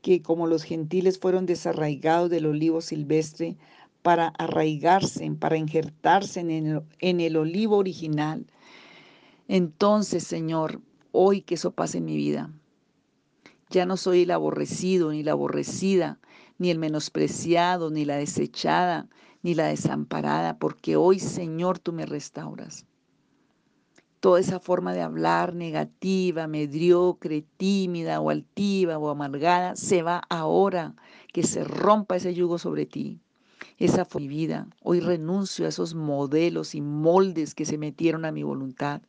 que 0.00 0.22
como 0.22 0.46
los 0.46 0.62
gentiles 0.62 1.18
fueron 1.18 1.44
desarraigados 1.44 2.30
del 2.30 2.46
olivo 2.46 2.80
silvestre 2.80 3.56
para 4.00 4.28
arraigarse, 4.38 5.30
para 5.32 5.58
injertarse 5.58 6.40
en 6.40 6.50
el, 6.50 6.82
en 6.98 7.20
el 7.20 7.36
olivo 7.36 7.76
original, 7.76 8.46
entonces, 9.48 10.24
Señor, 10.24 10.80
hoy 11.10 11.42
que 11.42 11.56
eso 11.56 11.72
pase 11.72 11.98
en 11.98 12.06
mi 12.06 12.16
vida. 12.16 12.50
Ya 13.68 13.84
no 13.84 13.98
soy 13.98 14.22
el 14.22 14.30
aborrecido 14.30 15.10
ni 15.10 15.22
la 15.22 15.32
aborrecida, 15.32 16.18
ni 16.62 16.70
el 16.70 16.78
menospreciado, 16.78 17.90
ni 17.90 18.04
la 18.04 18.16
desechada, 18.16 19.08
ni 19.42 19.54
la 19.54 19.66
desamparada, 19.66 20.58
porque 20.58 20.96
hoy, 20.96 21.18
Señor, 21.18 21.78
tú 21.78 21.92
me 21.92 22.06
restauras 22.06 22.86
toda 24.22 24.38
esa 24.38 24.60
forma 24.60 24.94
de 24.94 25.02
hablar 25.02 25.52
negativa, 25.52 26.46
mediocre, 26.46 27.44
tímida 27.56 28.20
o 28.20 28.30
altiva 28.30 28.96
o 28.96 29.10
amargada, 29.10 29.74
se 29.74 30.04
va 30.04 30.22
ahora, 30.28 30.94
que 31.32 31.42
se 31.42 31.64
rompa 31.64 32.14
ese 32.14 32.32
yugo 32.32 32.56
sobre 32.56 32.86
ti. 32.86 33.18
Esa 33.78 34.04
fue 34.04 34.20
mi 34.20 34.28
vida. 34.28 34.68
Hoy 34.80 35.00
renuncio 35.00 35.66
a 35.66 35.70
esos 35.70 35.96
modelos 35.96 36.76
y 36.76 36.80
moldes 36.80 37.56
que 37.56 37.64
se 37.64 37.78
metieron 37.78 38.24
a 38.24 38.30
mi 38.30 38.44
voluntad. 38.44 39.02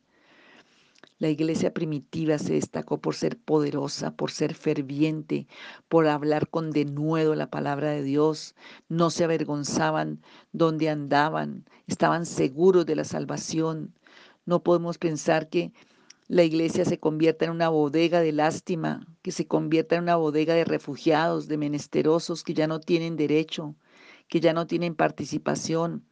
La 1.18 1.28
iglesia 1.28 1.72
primitiva 1.72 2.38
se 2.38 2.54
destacó 2.54 3.00
por 3.00 3.14
ser 3.14 3.38
poderosa, 3.38 4.16
por 4.16 4.32
ser 4.32 4.52
ferviente, 4.54 5.46
por 5.88 6.08
hablar 6.08 6.48
con 6.48 6.72
denuedo 6.72 7.36
la 7.36 7.50
palabra 7.50 7.90
de 7.90 8.02
Dios. 8.02 8.56
No 8.88 9.10
se 9.10 9.22
avergonzaban 9.22 10.20
donde 10.52 10.90
andaban, 10.90 11.66
estaban 11.86 12.26
seguros 12.26 12.84
de 12.84 12.96
la 12.96 13.04
salvación. 13.04 13.94
No 14.44 14.64
podemos 14.64 14.98
pensar 14.98 15.48
que 15.48 15.72
la 16.26 16.42
iglesia 16.42 16.84
se 16.84 16.98
convierta 16.98 17.44
en 17.44 17.52
una 17.52 17.68
bodega 17.68 18.20
de 18.20 18.32
lástima, 18.32 19.06
que 19.22 19.30
se 19.30 19.46
convierta 19.46 19.94
en 19.94 20.02
una 20.02 20.16
bodega 20.16 20.54
de 20.54 20.64
refugiados, 20.64 21.46
de 21.46 21.58
menesterosos 21.58 22.42
que 22.42 22.54
ya 22.54 22.66
no 22.66 22.80
tienen 22.80 23.16
derecho, 23.16 23.76
que 24.26 24.40
ya 24.40 24.52
no 24.52 24.66
tienen 24.66 24.96
participación, 24.96 26.04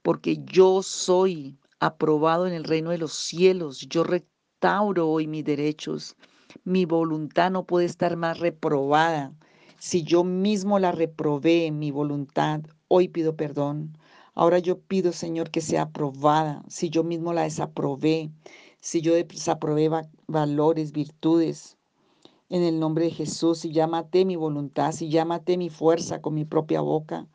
porque 0.00 0.38
yo 0.44 0.82
soy 0.82 1.58
aprobado 1.80 2.46
en 2.46 2.54
el 2.54 2.64
reino 2.64 2.90
de 2.90 2.98
los 2.98 3.12
cielos, 3.12 3.80
yo 3.88 4.04
restauro 4.60 5.08
hoy 5.08 5.28
mis 5.28 5.44
derechos, 5.44 6.16
mi 6.64 6.84
voluntad 6.84 7.52
no 7.52 7.64
puede 7.64 7.86
estar 7.86 8.16
más 8.16 8.40
reprobada. 8.40 9.32
Si 9.78 10.02
yo 10.02 10.24
mismo 10.24 10.80
la 10.80 10.90
reprobé, 10.90 11.70
mi 11.70 11.92
voluntad, 11.92 12.62
hoy 12.88 13.06
pido 13.06 13.36
perdón. 13.36 13.96
Ahora 14.34 14.58
yo 14.58 14.80
pido, 14.80 15.12
Señor, 15.12 15.52
que 15.52 15.60
sea 15.60 15.82
aprobada. 15.82 16.64
Si 16.66 16.90
yo 16.90 17.04
mismo 17.04 17.32
la 17.32 17.42
desaprobé, 17.42 18.32
si 18.80 19.00
yo 19.00 19.14
desaprobé 19.14 19.90
valores, 20.26 20.90
virtudes, 20.90 21.76
en 22.48 22.64
el 22.64 22.80
nombre 22.80 23.04
de 23.04 23.10
Jesús, 23.12 23.60
si 23.60 23.70
ya 23.70 23.86
mi 23.86 24.34
voluntad, 24.34 24.90
si 24.90 25.08
ya 25.08 25.24
mi 25.24 25.70
fuerza 25.70 26.20
con 26.20 26.34
mi 26.34 26.44
propia 26.44 26.80
boca, 26.80 27.28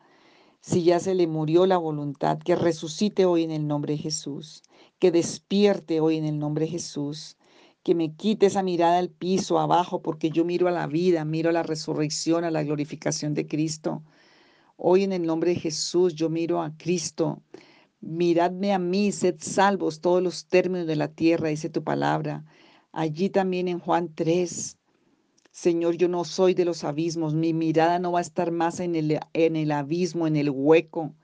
si 0.66 0.82
ya 0.82 0.98
se 0.98 1.14
le 1.14 1.26
murió 1.26 1.66
la 1.66 1.76
voluntad, 1.76 2.38
que 2.38 2.56
resucite 2.56 3.26
hoy 3.26 3.42
en 3.42 3.50
el 3.50 3.66
nombre 3.66 3.92
de 3.92 3.98
Jesús, 3.98 4.62
que 4.98 5.10
despierte 5.10 6.00
hoy 6.00 6.16
en 6.16 6.24
el 6.24 6.38
nombre 6.38 6.64
de 6.64 6.70
Jesús, 6.70 7.36
que 7.82 7.94
me 7.94 8.14
quite 8.14 8.46
esa 8.46 8.62
mirada 8.62 8.96
al 8.96 9.10
piso, 9.10 9.58
abajo, 9.58 10.00
porque 10.00 10.30
yo 10.30 10.42
miro 10.46 10.66
a 10.66 10.70
la 10.70 10.86
vida, 10.86 11.26
miro 11.26 11.50
a 11.50 11.52
la 11.52 11.62
resurrección, 11.64 12.44
a 12.44 12.50
la 12.50 12.62
glorificación 12.62 13.34
de 13.34 13.46
Cristo. 13.46 14.04
Hoy 14.78 15.04
en 15.04 15.12
el 15.12 15.26
nombre 15.26 15.50
de 15.50 15.60
Jesús 15.60 16.14
yo 16.14 16.30
miro 16.30 16.62
a 16.62 16.74
Cristo. 16.78 17.42
Miradme 18.00 18.72
a 18.72 18.78
mí, 18.78 19.12
sed 19.12 19.36
salvos 19.40 20.00
todos 20.00 20.22
los 20.22 20.46
términos 20.46 20.86
de 20.86 20.96
la 20.96 21.08
tierra, 21.08 21.50
dice 21.50 21.68
tu 21.68 21.84
palabra. 21.84 22.42
Allí 22.90 23.28
también 23.28 23.68
en 23.68 23.80
Juan 23.80 24.14
3. 24.14 24.78
Señor, 25.54 25.94
yo 25.96 26.08
no 26.08 26.24
soy 26.24 26.52
de 26.52 26.64
los 26.64 26.82
abismos, 26.82 27.32
mi 27.32 27.54
mirada 27.54 28.00
no 28.00 28.10
va 28.10 28.18
a 28.18 28.22
estar 28.22 28.50
más 28.50 28.80
en 28.80 28.96
el, 28.96 29.20
en 29.34 29.54
el 29.54 29.70
abismo, 29.70 30.26
en 30.26 30.34
el 30.34 30.50
hueco. 30.50 31.14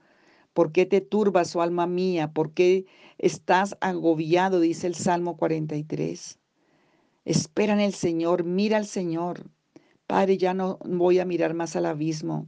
¿Por 0.53 0.71
qué 0.71 0.87
te 0.87 1.01
turbas, 1.01 1.57
oh 1.57 1.63
alma 1.63 1.89
mía? 1.89 2.33
¿Por 2.33 2.53
qué 2.53 2.87
estás 3.19 3.77
agobiado? 3.81 4.61
Dice 4.61 4.87
el 4.87 4.95
Salmo 4.95 5.37
43. 5.37 6.39
Espera 7.25 7.73
en 7.73 7.81
el 7.81 7.93
Señor, 7.93 8.45
mira 8.45 8.77
al 8.77 8.87
Señor. 8.87 9.51
Padre, 10.07 10.39
ya 10.39 10.55
no 10.55 10.79
voy 10.85 11.19
a 11.19 11.25
mirar 11.25 11.55
más 11.55 11.75
al 11.75 11.87
abismo. 11.87 12.47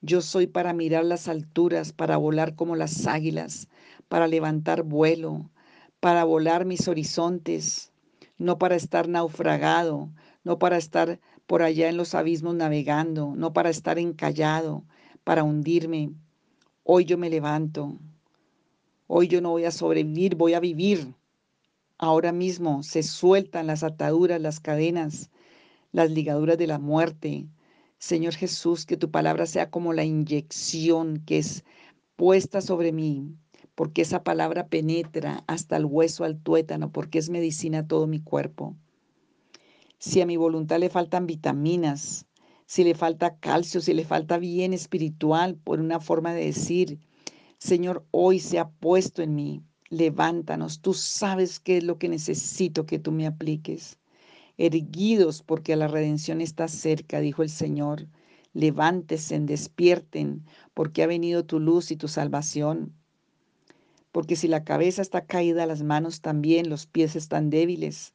Yo 0.00 0.20
soy 0.20 0.48
para 0.48 0.72
mirar 0.72 1.04
las 1.04 1.28
alturas, 1.28 1.92
para 1.92 2.16
volar 2.16 2.56
como 2.56 2.74
las 2.74 3.06
águilas, 3.06 3.68
para 4.08 4.26
levantar 4.26 4.82
vuelo, 4.82 5.52
para 6.00 6.24
volar 6.24 6.64
mis 6.64 6.88
horizontes, 6.88 7.92
no 8.38 8.58
para 8.58 8.74
estar 8.74 9.08
naufragado, 9.08 10.10
no 10.50 10.58
para 10.58 10.78
estar 10.78 11.20
por 11.46 11.62
allá 11.62 11.88
en 11.88 11.96
los 11.96 12.16
abismos 12.16 12.56
navegando, 12.56 13.34
no 13.36 13.52
para 13.52 13.70
estar 13.70 14.00
encallado, 14.00 14.82
para 15.22 15.44
hundirme. 15.44 16.10
Hoy 16.82 17.04
yo 17.04 17.16
me 17.16 17.30
levanto. 17.30 18.00
Hoy 19.06 19.28
yo 19.28 19.40
no 19.40 19.50
voy 19.50 19.64
a 19.64 19.70
sobrevivir, 19.70 20.34
voy 20.34 20.54
a 20.54 20.58
vivir. 20.58 21.14
Ahora 21.98 22.32
mismo 22.32 22.82
se 22.82 23.04
sueltan 23.04 23.68
las 23.68 23.84
ataduras, 23.84 24.40
las 24.40 24.58
cadenas, 24.58 25.30
las 25.92 26.10
ligaduras 26.10 26.58
de 26.58 26.66
la 26.66 26.80
muerte, 26.80 27.46
Señor 27.98 28.34
Jesús, 28.34 28.86
que 28.86 28.96
tu 28.96 29.12
palabra 29.12 29.46
sea 29.46 29.70
como 29.70 29.92
la 29.92 30.02
inyección 30.02 31.22
que 31.24 31.38
es 31.38 31.64
puesta 32.16 32.60
sobre 32.60 32.90
mí, 32.90 33.36
porque 33.76 34.02
esa 34.02 34.24
palabra 34.24 34.66
penetra 34.66 35.44
hasta 35.46 35.76
el 35.76 35.84
hueso, 35.84 36.24
al 36.24 36.42
tuétano, 36.42 36.90
porque 36.90 37.20
es 37.20 37.30
medicina 37.30 37.86
todo 37.86 38.08
mi 38.08 38.20
cuerpo. 38.20 38.74
Si 40.00 40.20
a 40.20 40.26
mi 40.26 40.36
voluntad 40.36 40.80
le 40.80 40.90
faltan 40.90 41.28
vitaminas, 41.28 42.26
si 42.66 42.82
le 42.82 42.96
falta 42.96 43.36
calcio, 43.38 43.80
si 43.80 43.94
le 43.94 44.04
falta 44.04 44.36
bien 44.38 44.72
espiritual, 44.72 45.54
por 45.54 45.78
una 45.78 46.00
forma 46.00 46.34
de 46.34 46.46
decir, 46.46 46.98
Señor, 47.58 48.04
hoy 48.10 48.40
se 48.40 48.58
ha 48.58 48.68
puesto 48.68 49.22
en 49.22 49.36
mí, 49.36 49.62
levántanos, 49.90 50.80
tú 50.80 50.92
sabes 50.94 51.60
qué 51.60 51.76
es 51.76 51.84
lo 51.84 51.98
que 51.98 52.08
necesito 52.08 52.84
que 52.84 52.98
tú 52.98 53.12
me 53.12 53.28
apliques 53.28 54.00
erguidos 54.60 55.42
porque 55.42 55.74
la 55.74 55.88
redención 55.88 56.42
está 56.42 56.68
cerca, 56.68 57.20
dijo 57.20 57.42
el 57.42 57.48
Señor. 57.48 58.06
Levántese, 58.52 59.38
despierten, 59.40 60.44
porque 60.74 61.02
ha 61.02 61.06
venido 61.06 61.46
tu 61.46 61.60
luz 61.60 61.90
y 61.90 61.96
tu 61.96 62.08
salvación. 62.08 62.92
Porque 64.12 64.36
si 64.36 64.48
la 64.48 64.64
cabeza 64.64 65.00
está 65.00 65.24
caída, 65.24 65.64
las 65.66 65.82
manos 65.82 66.20
también, 66.20 66.68
los 66.68 66.86
pies 66.86 67.16
están 67.16 67.48
débiles. 67.48 68.12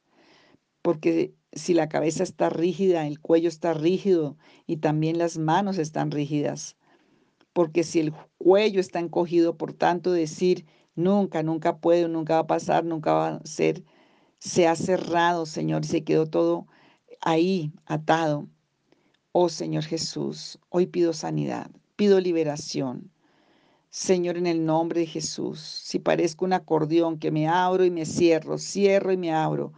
Porque 0.86 1.34
si 1.52 1.74
la 1.74 1.89
cabeza 1.89 2.21
está 2.21 2.52
rígida, 2.52 3.08
el 3.08 3.19
cuello 3.19 3.50
está 3.50 3.74
rígido 3.74 4.38
y 4.67 4.78
también 4.78 5.17
las 5.17 5.39
manos 5.39 5.80
están 5.80 6.12
rígidas. 6.12 6.78
Porque 7.54 7.84
si 7.84 8.02
el 8.02 8.13
cuello 8.38 8.80
está 8.80 9.00
encogido, 9.00 9.58
por 9.58 9.74
tanto 9.74 10.12
decir, 10.12 10.67
nunca, 10.93 11.41
nunca 11.41 11.78
puedo, 11.78 12.08
nunca 12.08 12.36
va 12.36 12.41
a 12.41 12.45
pasar, 12.45 12.86
nunca 12.86 13.13
va 13.13 13.28
a 13.30 13.45
ser, 13.48 13.84
se 14.38 14.67
ha 14.67 14.76
cerrado, 14.76 15.48
Señor, 15.48 15.86
y 15.86 15.88
se 15.88 16.04
quedó 16.04 16.28
todo 16.28 16.67
ahí 17.19 17.71
atado. 17.88 18.48
Oh 19.32 19.50
Señor 19.50 19.86
Jesús, 19.86 20.60
hoy 20.69 20.86
pido 20.86 21.13
sanidad. 21.13 21.71
pido 21.95 22.19
liberación. 22.19 23.10
Señor, 23.89 24.38
en 24.38 24.45
el 24.45 24.63
nombre 24.63 25.00
de 25.00 25.08
Jesús, 25.08 25.62
si 25.62 25.98
parezco 25.98 26.45
un 26.45 26.54
acordeón 26.54 27.17
que 27.17 27.32
me 27.32 27.48
abro 27.48 27.86
y 27.86 27.89
me 27.89 28.06
cierro, 28.06 28.60
cierro 28.60 29.12
y 29.12 29.17
me 29.17 29.34
abro, 29.34 29.74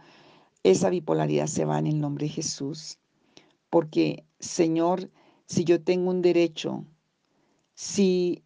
esa 0.62 0.90
bipolaridad 0.90 1.46
se 1.46 1.64
va 1.64 1.78
en 1.78 1.86
el 1.86 2.00
nombre 2.00 2.26
de 2.26 2.32
Jesús. 2.32 2.98
Porque, 3.70 4.24
Señor, 4.38 5.10
si 5.46 5.64
yo 5.64 5.82
tengo 5.82 6.10
un 6.10 6.22
derecho, 6.22 6.84
si 7.74 8.42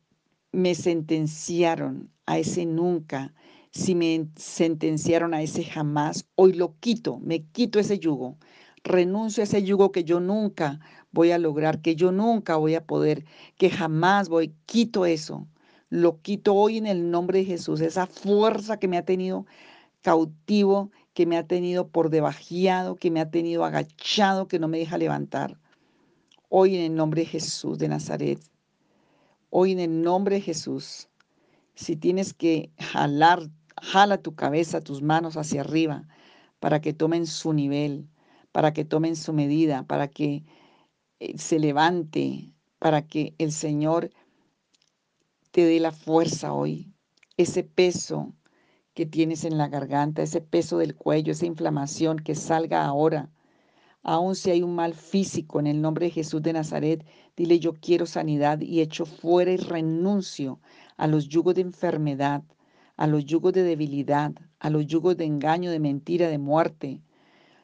me 0.52 0.74
sentenciaron 0.74 2.10
a 2.26 2.38
ese 2.38 2.66
nunca, 2.66 3.34
si 3.70 3.94
me 3.94 4.28
sentenciaron 4.36 5.34
a 5.34 5.42
ese 5.42 5.64
jamás, 5.64 6.26
hoy 6.34 6.52
lo 6.52 6.78
quito, 6.80 7.18
me 7.20 7.44
quito 7.46 7.78
ese 7.78 7.98
yugo, 7.98 8.36
renuncio 8.84 9.42
a 9.42 9.44
ese 9.44 9.62
yugo 9.62 9.92
que 9.92 10.04
yo 10.04 10.20
nunca 10.20 10.80
voy 11.10 11.30
a 11.30 11.38
lograr, 11.38 11.80
que 11.80 11.96
yo 11.96 12.12
nunca 12.12 12.56
voy 12.56 12.74
a 12.74 12.84
poder, 12.84 13.24
que 13.56 13.70
jamás 13.70 14.28
voy, 14.28 14.54
quito 14.66 15.06
eso 15.06 15.46
lo 15.92 16.22
quito 16.22 16.54
hoy 16.54 16.78
en 16.78 16.86
el 16.86 17.10
nombre 17.10 17.40
de 17.40 17.44
Jesús. 17.44 17.82
Esa 17.82 18.06
fuerza 18.06 18.78
que 18.78 18.88
me 18.88 18.96
ha 18.96 19.04
tenido 19.04 19.44
cautivo, 20.00 20.90
que 21.14 21.26
me 21.26 21.36
ha 21.36 21.46
tenido 21.46 21.88
por 21.88 22.10
debajeado, 22.10 22.96
que 22.96 23.10
me 23.10 23.20
ha 23.20 23.30
tenido 23.30 23.64
agachado, 23.64 24.48
que 24.48 24.58
no 24.58 24.68
me 24.68 24.78
deja 24.78 24.98
levantar. 24.98 25.58
Hoy 26.48 26.76
en 26.76 26.82
el 26.82 26.94
nombre 26.94 27.22
de 27.22 27.26
Jesús 27.26 27.78
de 27.78 27.88
Nazaret. 27.88 28.40
Hoy 29.50 29.72
en 29.72 29.80
el 29.80 30.02
nombre 30.02 30.36
de 30.36 30.42
Jesús. 30.42 31.08
Si 31.74 31.96
tienes 31.96 32.34
que 32.34 32.70
jalar, 32.78 33.50
jala 33.80 34.18
tu 34.18 34.34
cabeza, 34.34 34.80
tus 34.80 35.02
manos 35.02 35.36
hacia 35.36 35.62
arriba 35.62 36.06
para 36.62 36.80
que 36.80 36.92
tomen 36.92 37.26
su 37.26 37.52
nivel, 37.52 38.08
para 38.52 38.72
que 38.72 38.84
tomen 38.84 39.16
su 39.16 39.32
medida, 39.32 39.82
para 39.82 40.06
que 40.06 40.44
eh, 41.18 41.36
se 41.36 41.58
levante, 41.58 42.52
para 42.78 43.04
que 43.04 43.34
el 43.38 43.50
Señor 43.50 44.10
te 45.50 45.64
dé 45.64 45.80
la 45.80 45.90
fuerza 45.90 46.52
hoy, 46.52 46.94
ese 47.36 47.64
peso 47.64 48.32
que 48.94 49.06
tienes 49.06 49.44
en 49.44 49.58
la 49.58 49.68
garganta, 49.68 50.22
ese 50.22 50.40
peso 50.40 50.78
del 50.78 50.94
cuello, 50.94 51.32
esa 51.32 51.46
inflamación 51.46 52.18
que 52.18 52.34
salga 52.34 52.84
ahora. 52.84 53.30
Aun 54.02 54.34
si 54.34 54.50
hay 54.50 54.62
un 54.62 54.74
mal 54.74 54.94
físico 54.94 55.60
en 55.60 55.66
el 55.66 55.80
nombre 55.80 56.06
de 56.06 56.12
Jesús 56.12 56.42
de 56.42 56.52
Nazaret, 56.52 57.06
dile 57.36 57.58
yo 57.58 57.74
quiero 57.74 58.04
sanidad 58.06 58.60
y 58.60 58.80
echo 58.80 59.06
fuera 59.06 59.52
y 59.52 59.56
renuncio 59.56 60.60
a 60.96 61.06
los 61.06 61.28
yugos 61.28 61.54
de 61.54 61.62
enfermedad, 61.62 62.42
a 62.96 63.06
los 63.06 63.24
yugos 63.24 63.52
de 63.52 63.62
debilidad, 63.62 64.32
a 64.58 64.70
los 64.70 64.86
yugos 64.86 65.16
de 65.16 65.24
engaño, 65.24 65.70
de 65.70 65.80
mentira, 65.80 66.28
de 66.28 66.38
muerte. 66.38 67.00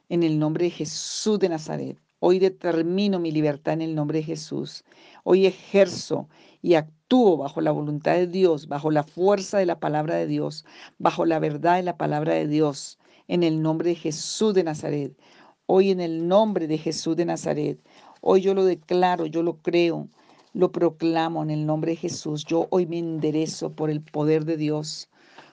En 0.08 0.22
el 0.22 0.38
nombre 0.38 0.64
de 0.66 0.70
Jesús 0.70 1.38
de 1.38 1.50
Nazaret. 1.50 1.98
Hoy 2.20 2.38
determino 2.38 3.20
mi 3.20 3.30
libertad 3.30 3.74
en 3.74 3.82
el 3.82 3.94
nombre 3.94 4.18
de 4.18 4.24
Jesús. 4.24 4.84
Hoy 5.22 5.46
ejerzo 5.46 6.28
y 6.62 6.74
actúo 6.74 6.97
bajo 7.10 7.62
la 7.62 7.70
voluntad 7.70 8.16
de 8.16 8.26
Dios, 8.26 8.68
bajo 8.68 8.90
la 8.90 9.02
fuerza 9.02 9.56
de 9.58 9.64
la 9.64 9.80
palabra 9.80 10.16
de 10.16 10.26
Dios, 10.26 10.66
bajo 10.98 11.24
la 11.24 11.38
verdad 11.38 11.76
de 11.76 11.82
la 11.82 11.96
palabra 11.96 12.34
de 12.34 12.46
Dios, 12.46 12.98
en 13.28 13.42
el 13.42 13.62
nombre 13.62 13.90
de 13.90 13.94
Jesús 13.94 14.52
de 14.52 14.64
Nazaret. 14.64 15.18
Hoy 15.64 15.90
en 15.90 16.00
el 16.00 16.28
nombre 16.28 16.66
de 16.66 16.76
Jesús 16.76 17.16
de 17.16 17.24
Nazaret. 17.24 17.78
Hoy 18.20 18.42
yo 18.42 18.52
lo 18.52 18.64
declaro, 18.64 19.24
yo 19.24 19.42
lo 19.42 19.56
creo, 19.56 20.08
lo 20.52 20.70
proclamo 20.70 21.42
en 21.42 21.50
el 21.50 21.64
nombre 21.64 21.92
de 21.92 21.96
Jesús. 21.96 22.44
Yo 22.44 22.66
hoy 22.70 22.86
me 22.86 22.98
enderezo 22.98 23.72
por 23.72 23.88
el 23.88 24.02
poder 24.02 24.44
de 24.44 24.58
Dios. 24.58 25.08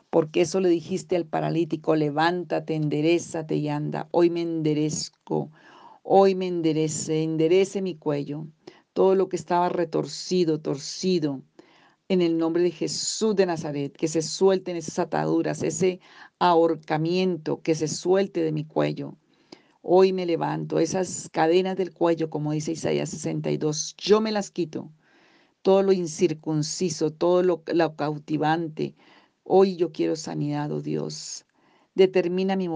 Porque 0.09 0.41
eso 0.41 0.59
le 0.59 0.69
dijiste 0.69 1.15
al 1.15 1.25
paralítico, 1.25 1.95
levántate, 1.95 2.75
enderezate 2.75 3.55
y 3.55 3.69
anda. 3.69 4.07
Hoy 4.11 4.29
me 4.29 4.41
enderezco 4.41 5.51
Hoy 6.07 6.35
me 6.35 6.45
enderece, 6.45 7.23
enderece 7.23 7.81
mi 7.81 7.95
cuello, 7.95 8.45
todo 8.95 9.13
lo 9.13 9.27
que 9.27 9.35
estaba 9.35 9.67
retorcido, 9.67 10.61
torcido, 10.61 11.43
en 12.07 12.21
el 12.21 12.37
nombre 12.37 12.63
de 12.63 12.71
Jesús 12.71 13.35
de 13.35 13.45
Nazaret, 13.45 13.91
que 13.91 14.07
se 14.07 14.21
suelten 14.21 14.77
esas 14.77 14.99
ataduras, 14.99 15.63
ese 15.63 15.99
ahorcamiento, 16.39 17.61
que 17.61 17.75
se 17.75 17.89
suelte 17.89 18.41
de 18.41 18.53
mi 18.53 18.63
cuello. 18.63 19.17
Hoy 19.81 20.13
me 20.13 20.25
levanto, 20.25 20.79
esas 20.79 21.29
cadenas 21.29 21.75
del 21.75 21.93
cuello, 21.93 22.29
como 22.29 22.53
dice 22.53 22.71
Isaías 22.71 23.09
62, 23.09 23.95
yo 23.97 24.21
me 24.21 24.31
las 24.31 24.49
quito. 24.49 24.89
Todo 25.61 25.83
lo 25.83 25.91
incircunciso, 25.91 27.11
todo 27.11 27.43
lo, 27.43 27.63
lo 27.67 27.95
cautivante. 27.97 28.95
Hoy 29.43 29.75
yo 29.75 29.91
quiero 29.91 30.15
sanidad, 30.15 30.71
oh 30.71 30.81
Dios. 30.81 31.45
Determina 31.95 32.55
mi, 32.55 32.69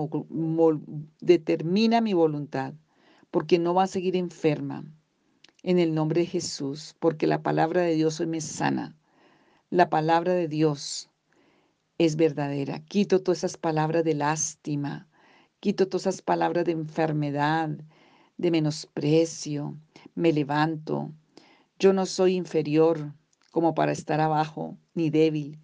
determina 1.21 2.01
mi 2.01 2.13
voluntad 2.13 2.73
porque 3.32 3.58
no 3.58 3.73
va 3.73 3.84
a 3.84 3.88
seguir 3.88 4.17
enferma. 4.17 4.84
En 5.62 5.78
el 5.78 5.93
nombre 5.93 6.22
de 6.22 6.28
Jesús, 6.28 6.95
porque 7.00 7.28
la 7.28 7.41
palabra 7.41 7.82
de 7.82 7.93
Dios 7.93 8.22
hoy 8.22 8.28
me 8.28 8.39
sana. 8.39 8.95
La 9.69 9.89
palabra 9.89 10.34
de 10.34 10.48
Dios 10.48 11.10
es 11.98 12.15
verdadera. 12.15 12.80
Quito 12.80 13.22
todas 13.22 13.39
esas 13.39 13.58
palabras 13.58 14.06
de 14.06 14.13
lástima, 14.13 15.10
quito 15.60 15.89
todas 15.89 16.08
esas 16.08 16.22
palabras 16.22 16.63
de 16.63 16.72
enfermedad, 16.72 17.69
de 18.38 18.52
menosprecio. 18.52 19.78
Me 20.15 20.32
levanto. 20.32 21.12
Yo 21.78 21.91
no 21.91 22.06
soy 22.06 22.36
inferior 22.36 23.13
como 23.52 23.76
para 23.76 23.91
estar 23.91 24.22
abajo, 24.22 24.78
ni 24.93 25.10
débil. 25.10 25.60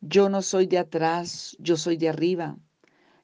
Yo 0.00 0.28
no 0.28 0.42
soy 0.42 0.66
de 0.66 0.78
atrás, 0.78 1.56
yo 1.60 1.76
soy 1.76 1.96
de 1.96 2.08
arriba. 2.08 2.58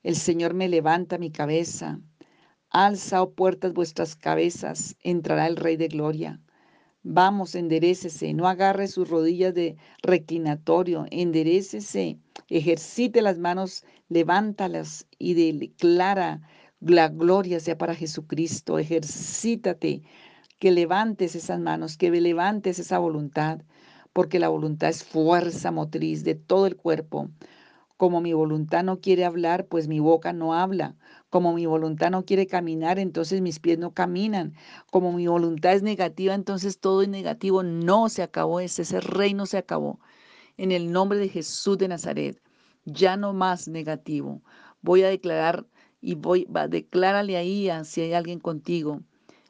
El 0.05 0.14
Señor 0.14 0.55
me 0.55 0.68
levanta 0.68 1.18
mi 1.18 1.33
cabeza. 1.33 1.98
Alza, 2.76 3.22
oh 3.22 3.30
puertas, 3.34 3.72
vuestras 3.72 4.16
cabezas, 4.16 4.96
entrará 5.04 5.46
el 5.46 5.54
Rey 5.54 5.76
de 5.76 5.87
Gloria. 5.87 6.40
Vamos, 7.04 7.54
enderecese, 7.54 8.34
no 8.34 8.48
agarre 8.48 8.88
sus 8.88 9.08
rodillas 9.08 9.54
de 9.54 9.76
reclinatorio, 10.02 11.06
enderecese, 11.12 12.18
ejercite 12.48 13.22
las 13.22 13.38
manos, 13.38 13.84
levántalas 14.08 15.06
y 15.20 15.34
declara, 15.34 16.40
la 16.80 17.06
gloria 17.10 17.60
sea 17.60 17.78
para 17.78 17.94
Jesucristo, 17.94 18.80
ejercítate, 18.80 20.02
que 20.58 20.72
levantes 20.72 21.37
esas 21.37 21.60
manos, 21.60 21.96
que 21.96 22.10
levantes 22.10 22.80
esa 22.80 22.98
voluntad, 22.98 23.60
porque 24.12 24.40
la 24.40 24.48
voluntad 24.48 24.88
es 24.88 25.04
fuerza 25.04 25.70
motriz 25.70 26.24
de 26.24 26.34
todo 26.34 26.66
el 26.66 26.74
cuerpo. 26.74 27.30
Como 27.96 28.20
mi 28.20 28.32
voluntad 28.32 28.82
no 28.82 29.00
quiere 29.00 29.24
hablar, 29.24 29.66
pues 29.66 29.87
mi 29.87 30.00
boca 30.00 30.32
no 30.32 30.54
habla. 30.54 30.96
Como 31.34 31.52
mi 31.52 31.66
voluntad 31.66 32.12
no 32.12 32.24
quiere 32.24 32.46
caminar, 32.46 33.00
entonces 33.00 33.40
mis 33.40 33.58
pies 33.58 33.76
no 33.76 33.92
caminan. 33.92 34.54
Como 34.92 35.12
mi 35.12 35.26
voluntad 35.26 35.72
es 35.72 35.82
negativa, 35.82 36.32
entonces 36.32 36.78
todo 36.78 37.02
es 37.02 37.08
negativo. 37.08 37.64
No 37.64 38.08
se 38.08 38.22
acabó 38.22 38.60
ese, 38.60 39.00
reino 39.00 39.44
se 39.44 39.58
acabó. 39.58 39.98
En 40.58 40.70
el 40.70 40.92
nombre 40.92 41.18
de 41.18 41.28
Jesús 41.28 41.76
de 41.76 41.88
Nazaret, 41.88 42.40
ya 42.84 43.16
no 43.16 43.32
más 43.32 43.66
negativo. 43.66 44.42
Voy 44.80 45.02
a 45.02 45.08
declarar 45.08 45.66
y 46.00 46.14
voy, 46.14 46.46
a 46.54 46.68
declárale 46.68 47.36
ahí 47.36 47.68
si 47.82 48.02
hay 48.02 48.12
alguien 48.12 48.38
contigo. 48.38 49.00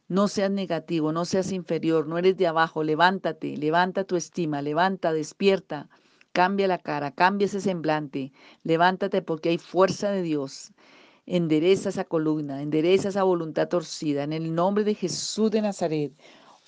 No 0.08 0.26
seas 0.28 0.50
negativo, 0.50 1.12
no 1.12 1.26
seas 1.26 1.52
inferior, 1.52 2.06
no 2.06 2.16
eres 2.16 2.38
de 2.38 2.46
abajo, 2.46 2.82
levántate, 2.82 3.58
levanta 3.58 4.04
tu 4.04 4.16
estima, 4.16 4.62
levanta, 4.62 5.12
despierta. 5.12 5.90
Cambia 6.32 6.66
la 6.66 6.78
cara, 6.78 7.10
cambia 7.10 7.44
ese 7.44 7.60
semblante, 7.60 8.32
levántate 8.62 9.20
porque 9.20 9.50
hay 9.50 9.58
fuerza 9.58 10.10
de 10.10 10.22
Dios. 10.22 10.72
Endereza 11.26 11.88
esa 11.88 12.04
columna, 12.04 12.60
endereza 12.60 13.08
esa 13.08 13.22
voluntad 13.22 13.68
torcida 13.68 14.24
en 14.24 14.34
el 14.34 14.54
nombre 14.54 14.84
de 14.84 14.94
Jesús 14.94 15.50
de 15.50 15.62
Nazaret. 15.62 16.12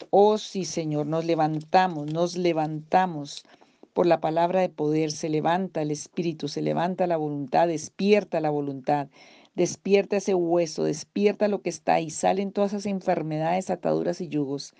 Oh 0.08 0.38
sí, 0.38 0.64
Señor, 0.64 1.06
nos 1.06 1.26
levantamos, 1.26 2.10
nos 2.10 2.36
levantamos 2.36 3.44
por 3.92 4.06
la 4.06 4.20
palabra 4.20 4.60
de 4.60 4.70
poder. 4.70 5.10
Se 5.12 5.28
levanta 5.28 5.82
el 5.82 5.90
espíritu, 5.90 6.48
se 6.48 6.62
levanta 6.62 7.06
la 7.06 7.18
voluntad, 7.18 7.68
despierta 7.68 8.40
la 8.40 8.48
voluntad, 8.48 9.08
despierta 9.54 10.16
ese 10.16 10.34
hueso, 10.34 10.84
despierta 10.84 11.48
lo 11.48 11.60
que 11.60 11.68
está 11.70 11.94
ahí. 11.94 12.08
Salen 12.08 12.52
todas 12.52 12.72
esas 12.72 12.86
enfermedades, 12.86 13.68
ataduras 13.68 14.22
y 14.22 14.28
yugos. 14.28 14.74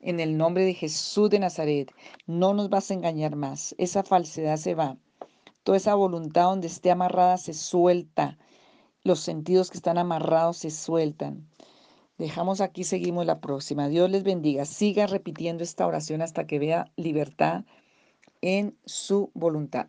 En 0.00 0.20
el 0.20 0.36
nombre 0.36 0.64
de 0.64 0.74
Jesús 0.74 1.28
de 1.30 1.40
Nazaret, 1.40 1.90
no 2.26 2.54
nos 2.54 2.68
vas 2.70 2.90
a 2.90 2.94
engañar 2.94 3.34
más. 3.34 3.74
Esa 3.78 4.04
falsedad 4.04 4.58
se 4.58 4.76
va. 4.76 4.96
Toda 5.64 5.76
esa 5.76 5.96
voluntad 5.96 6.44
donde 6.44 6.68
esté 6.68 6.92
amarrada 6.92 7.36
se 7.36 7.52
suelta. 7.52 8.38
Los 9.04 9.20
sentidos 9.20 9.70
que 9.70 9.78
están 9.78 9.98
amarrados 9.98 10.58
se 10.58 10.70
sueltan. 10.70 11.48
Dejamos 12.18 12.60
aquí, 12.60 12.84
seguimos 12.84 13.26
la 13.26 13.40
próxima. 13.40 13.88
Dios 13.88 14.10
les 14.10 14.24
bendiga. 14.24 14.64
Siga 14.64 15.06
repitiendo 15.06 15.62
esta 15.62 15.86
oración 15.86 16.20
hasta 16.20 16.46
que 16.46 16.58
vea 16.58 16.90
libertad 16.96 17.64
en 18.40 18.76
su 18.84 19.30
voluntad. 19.34 19.88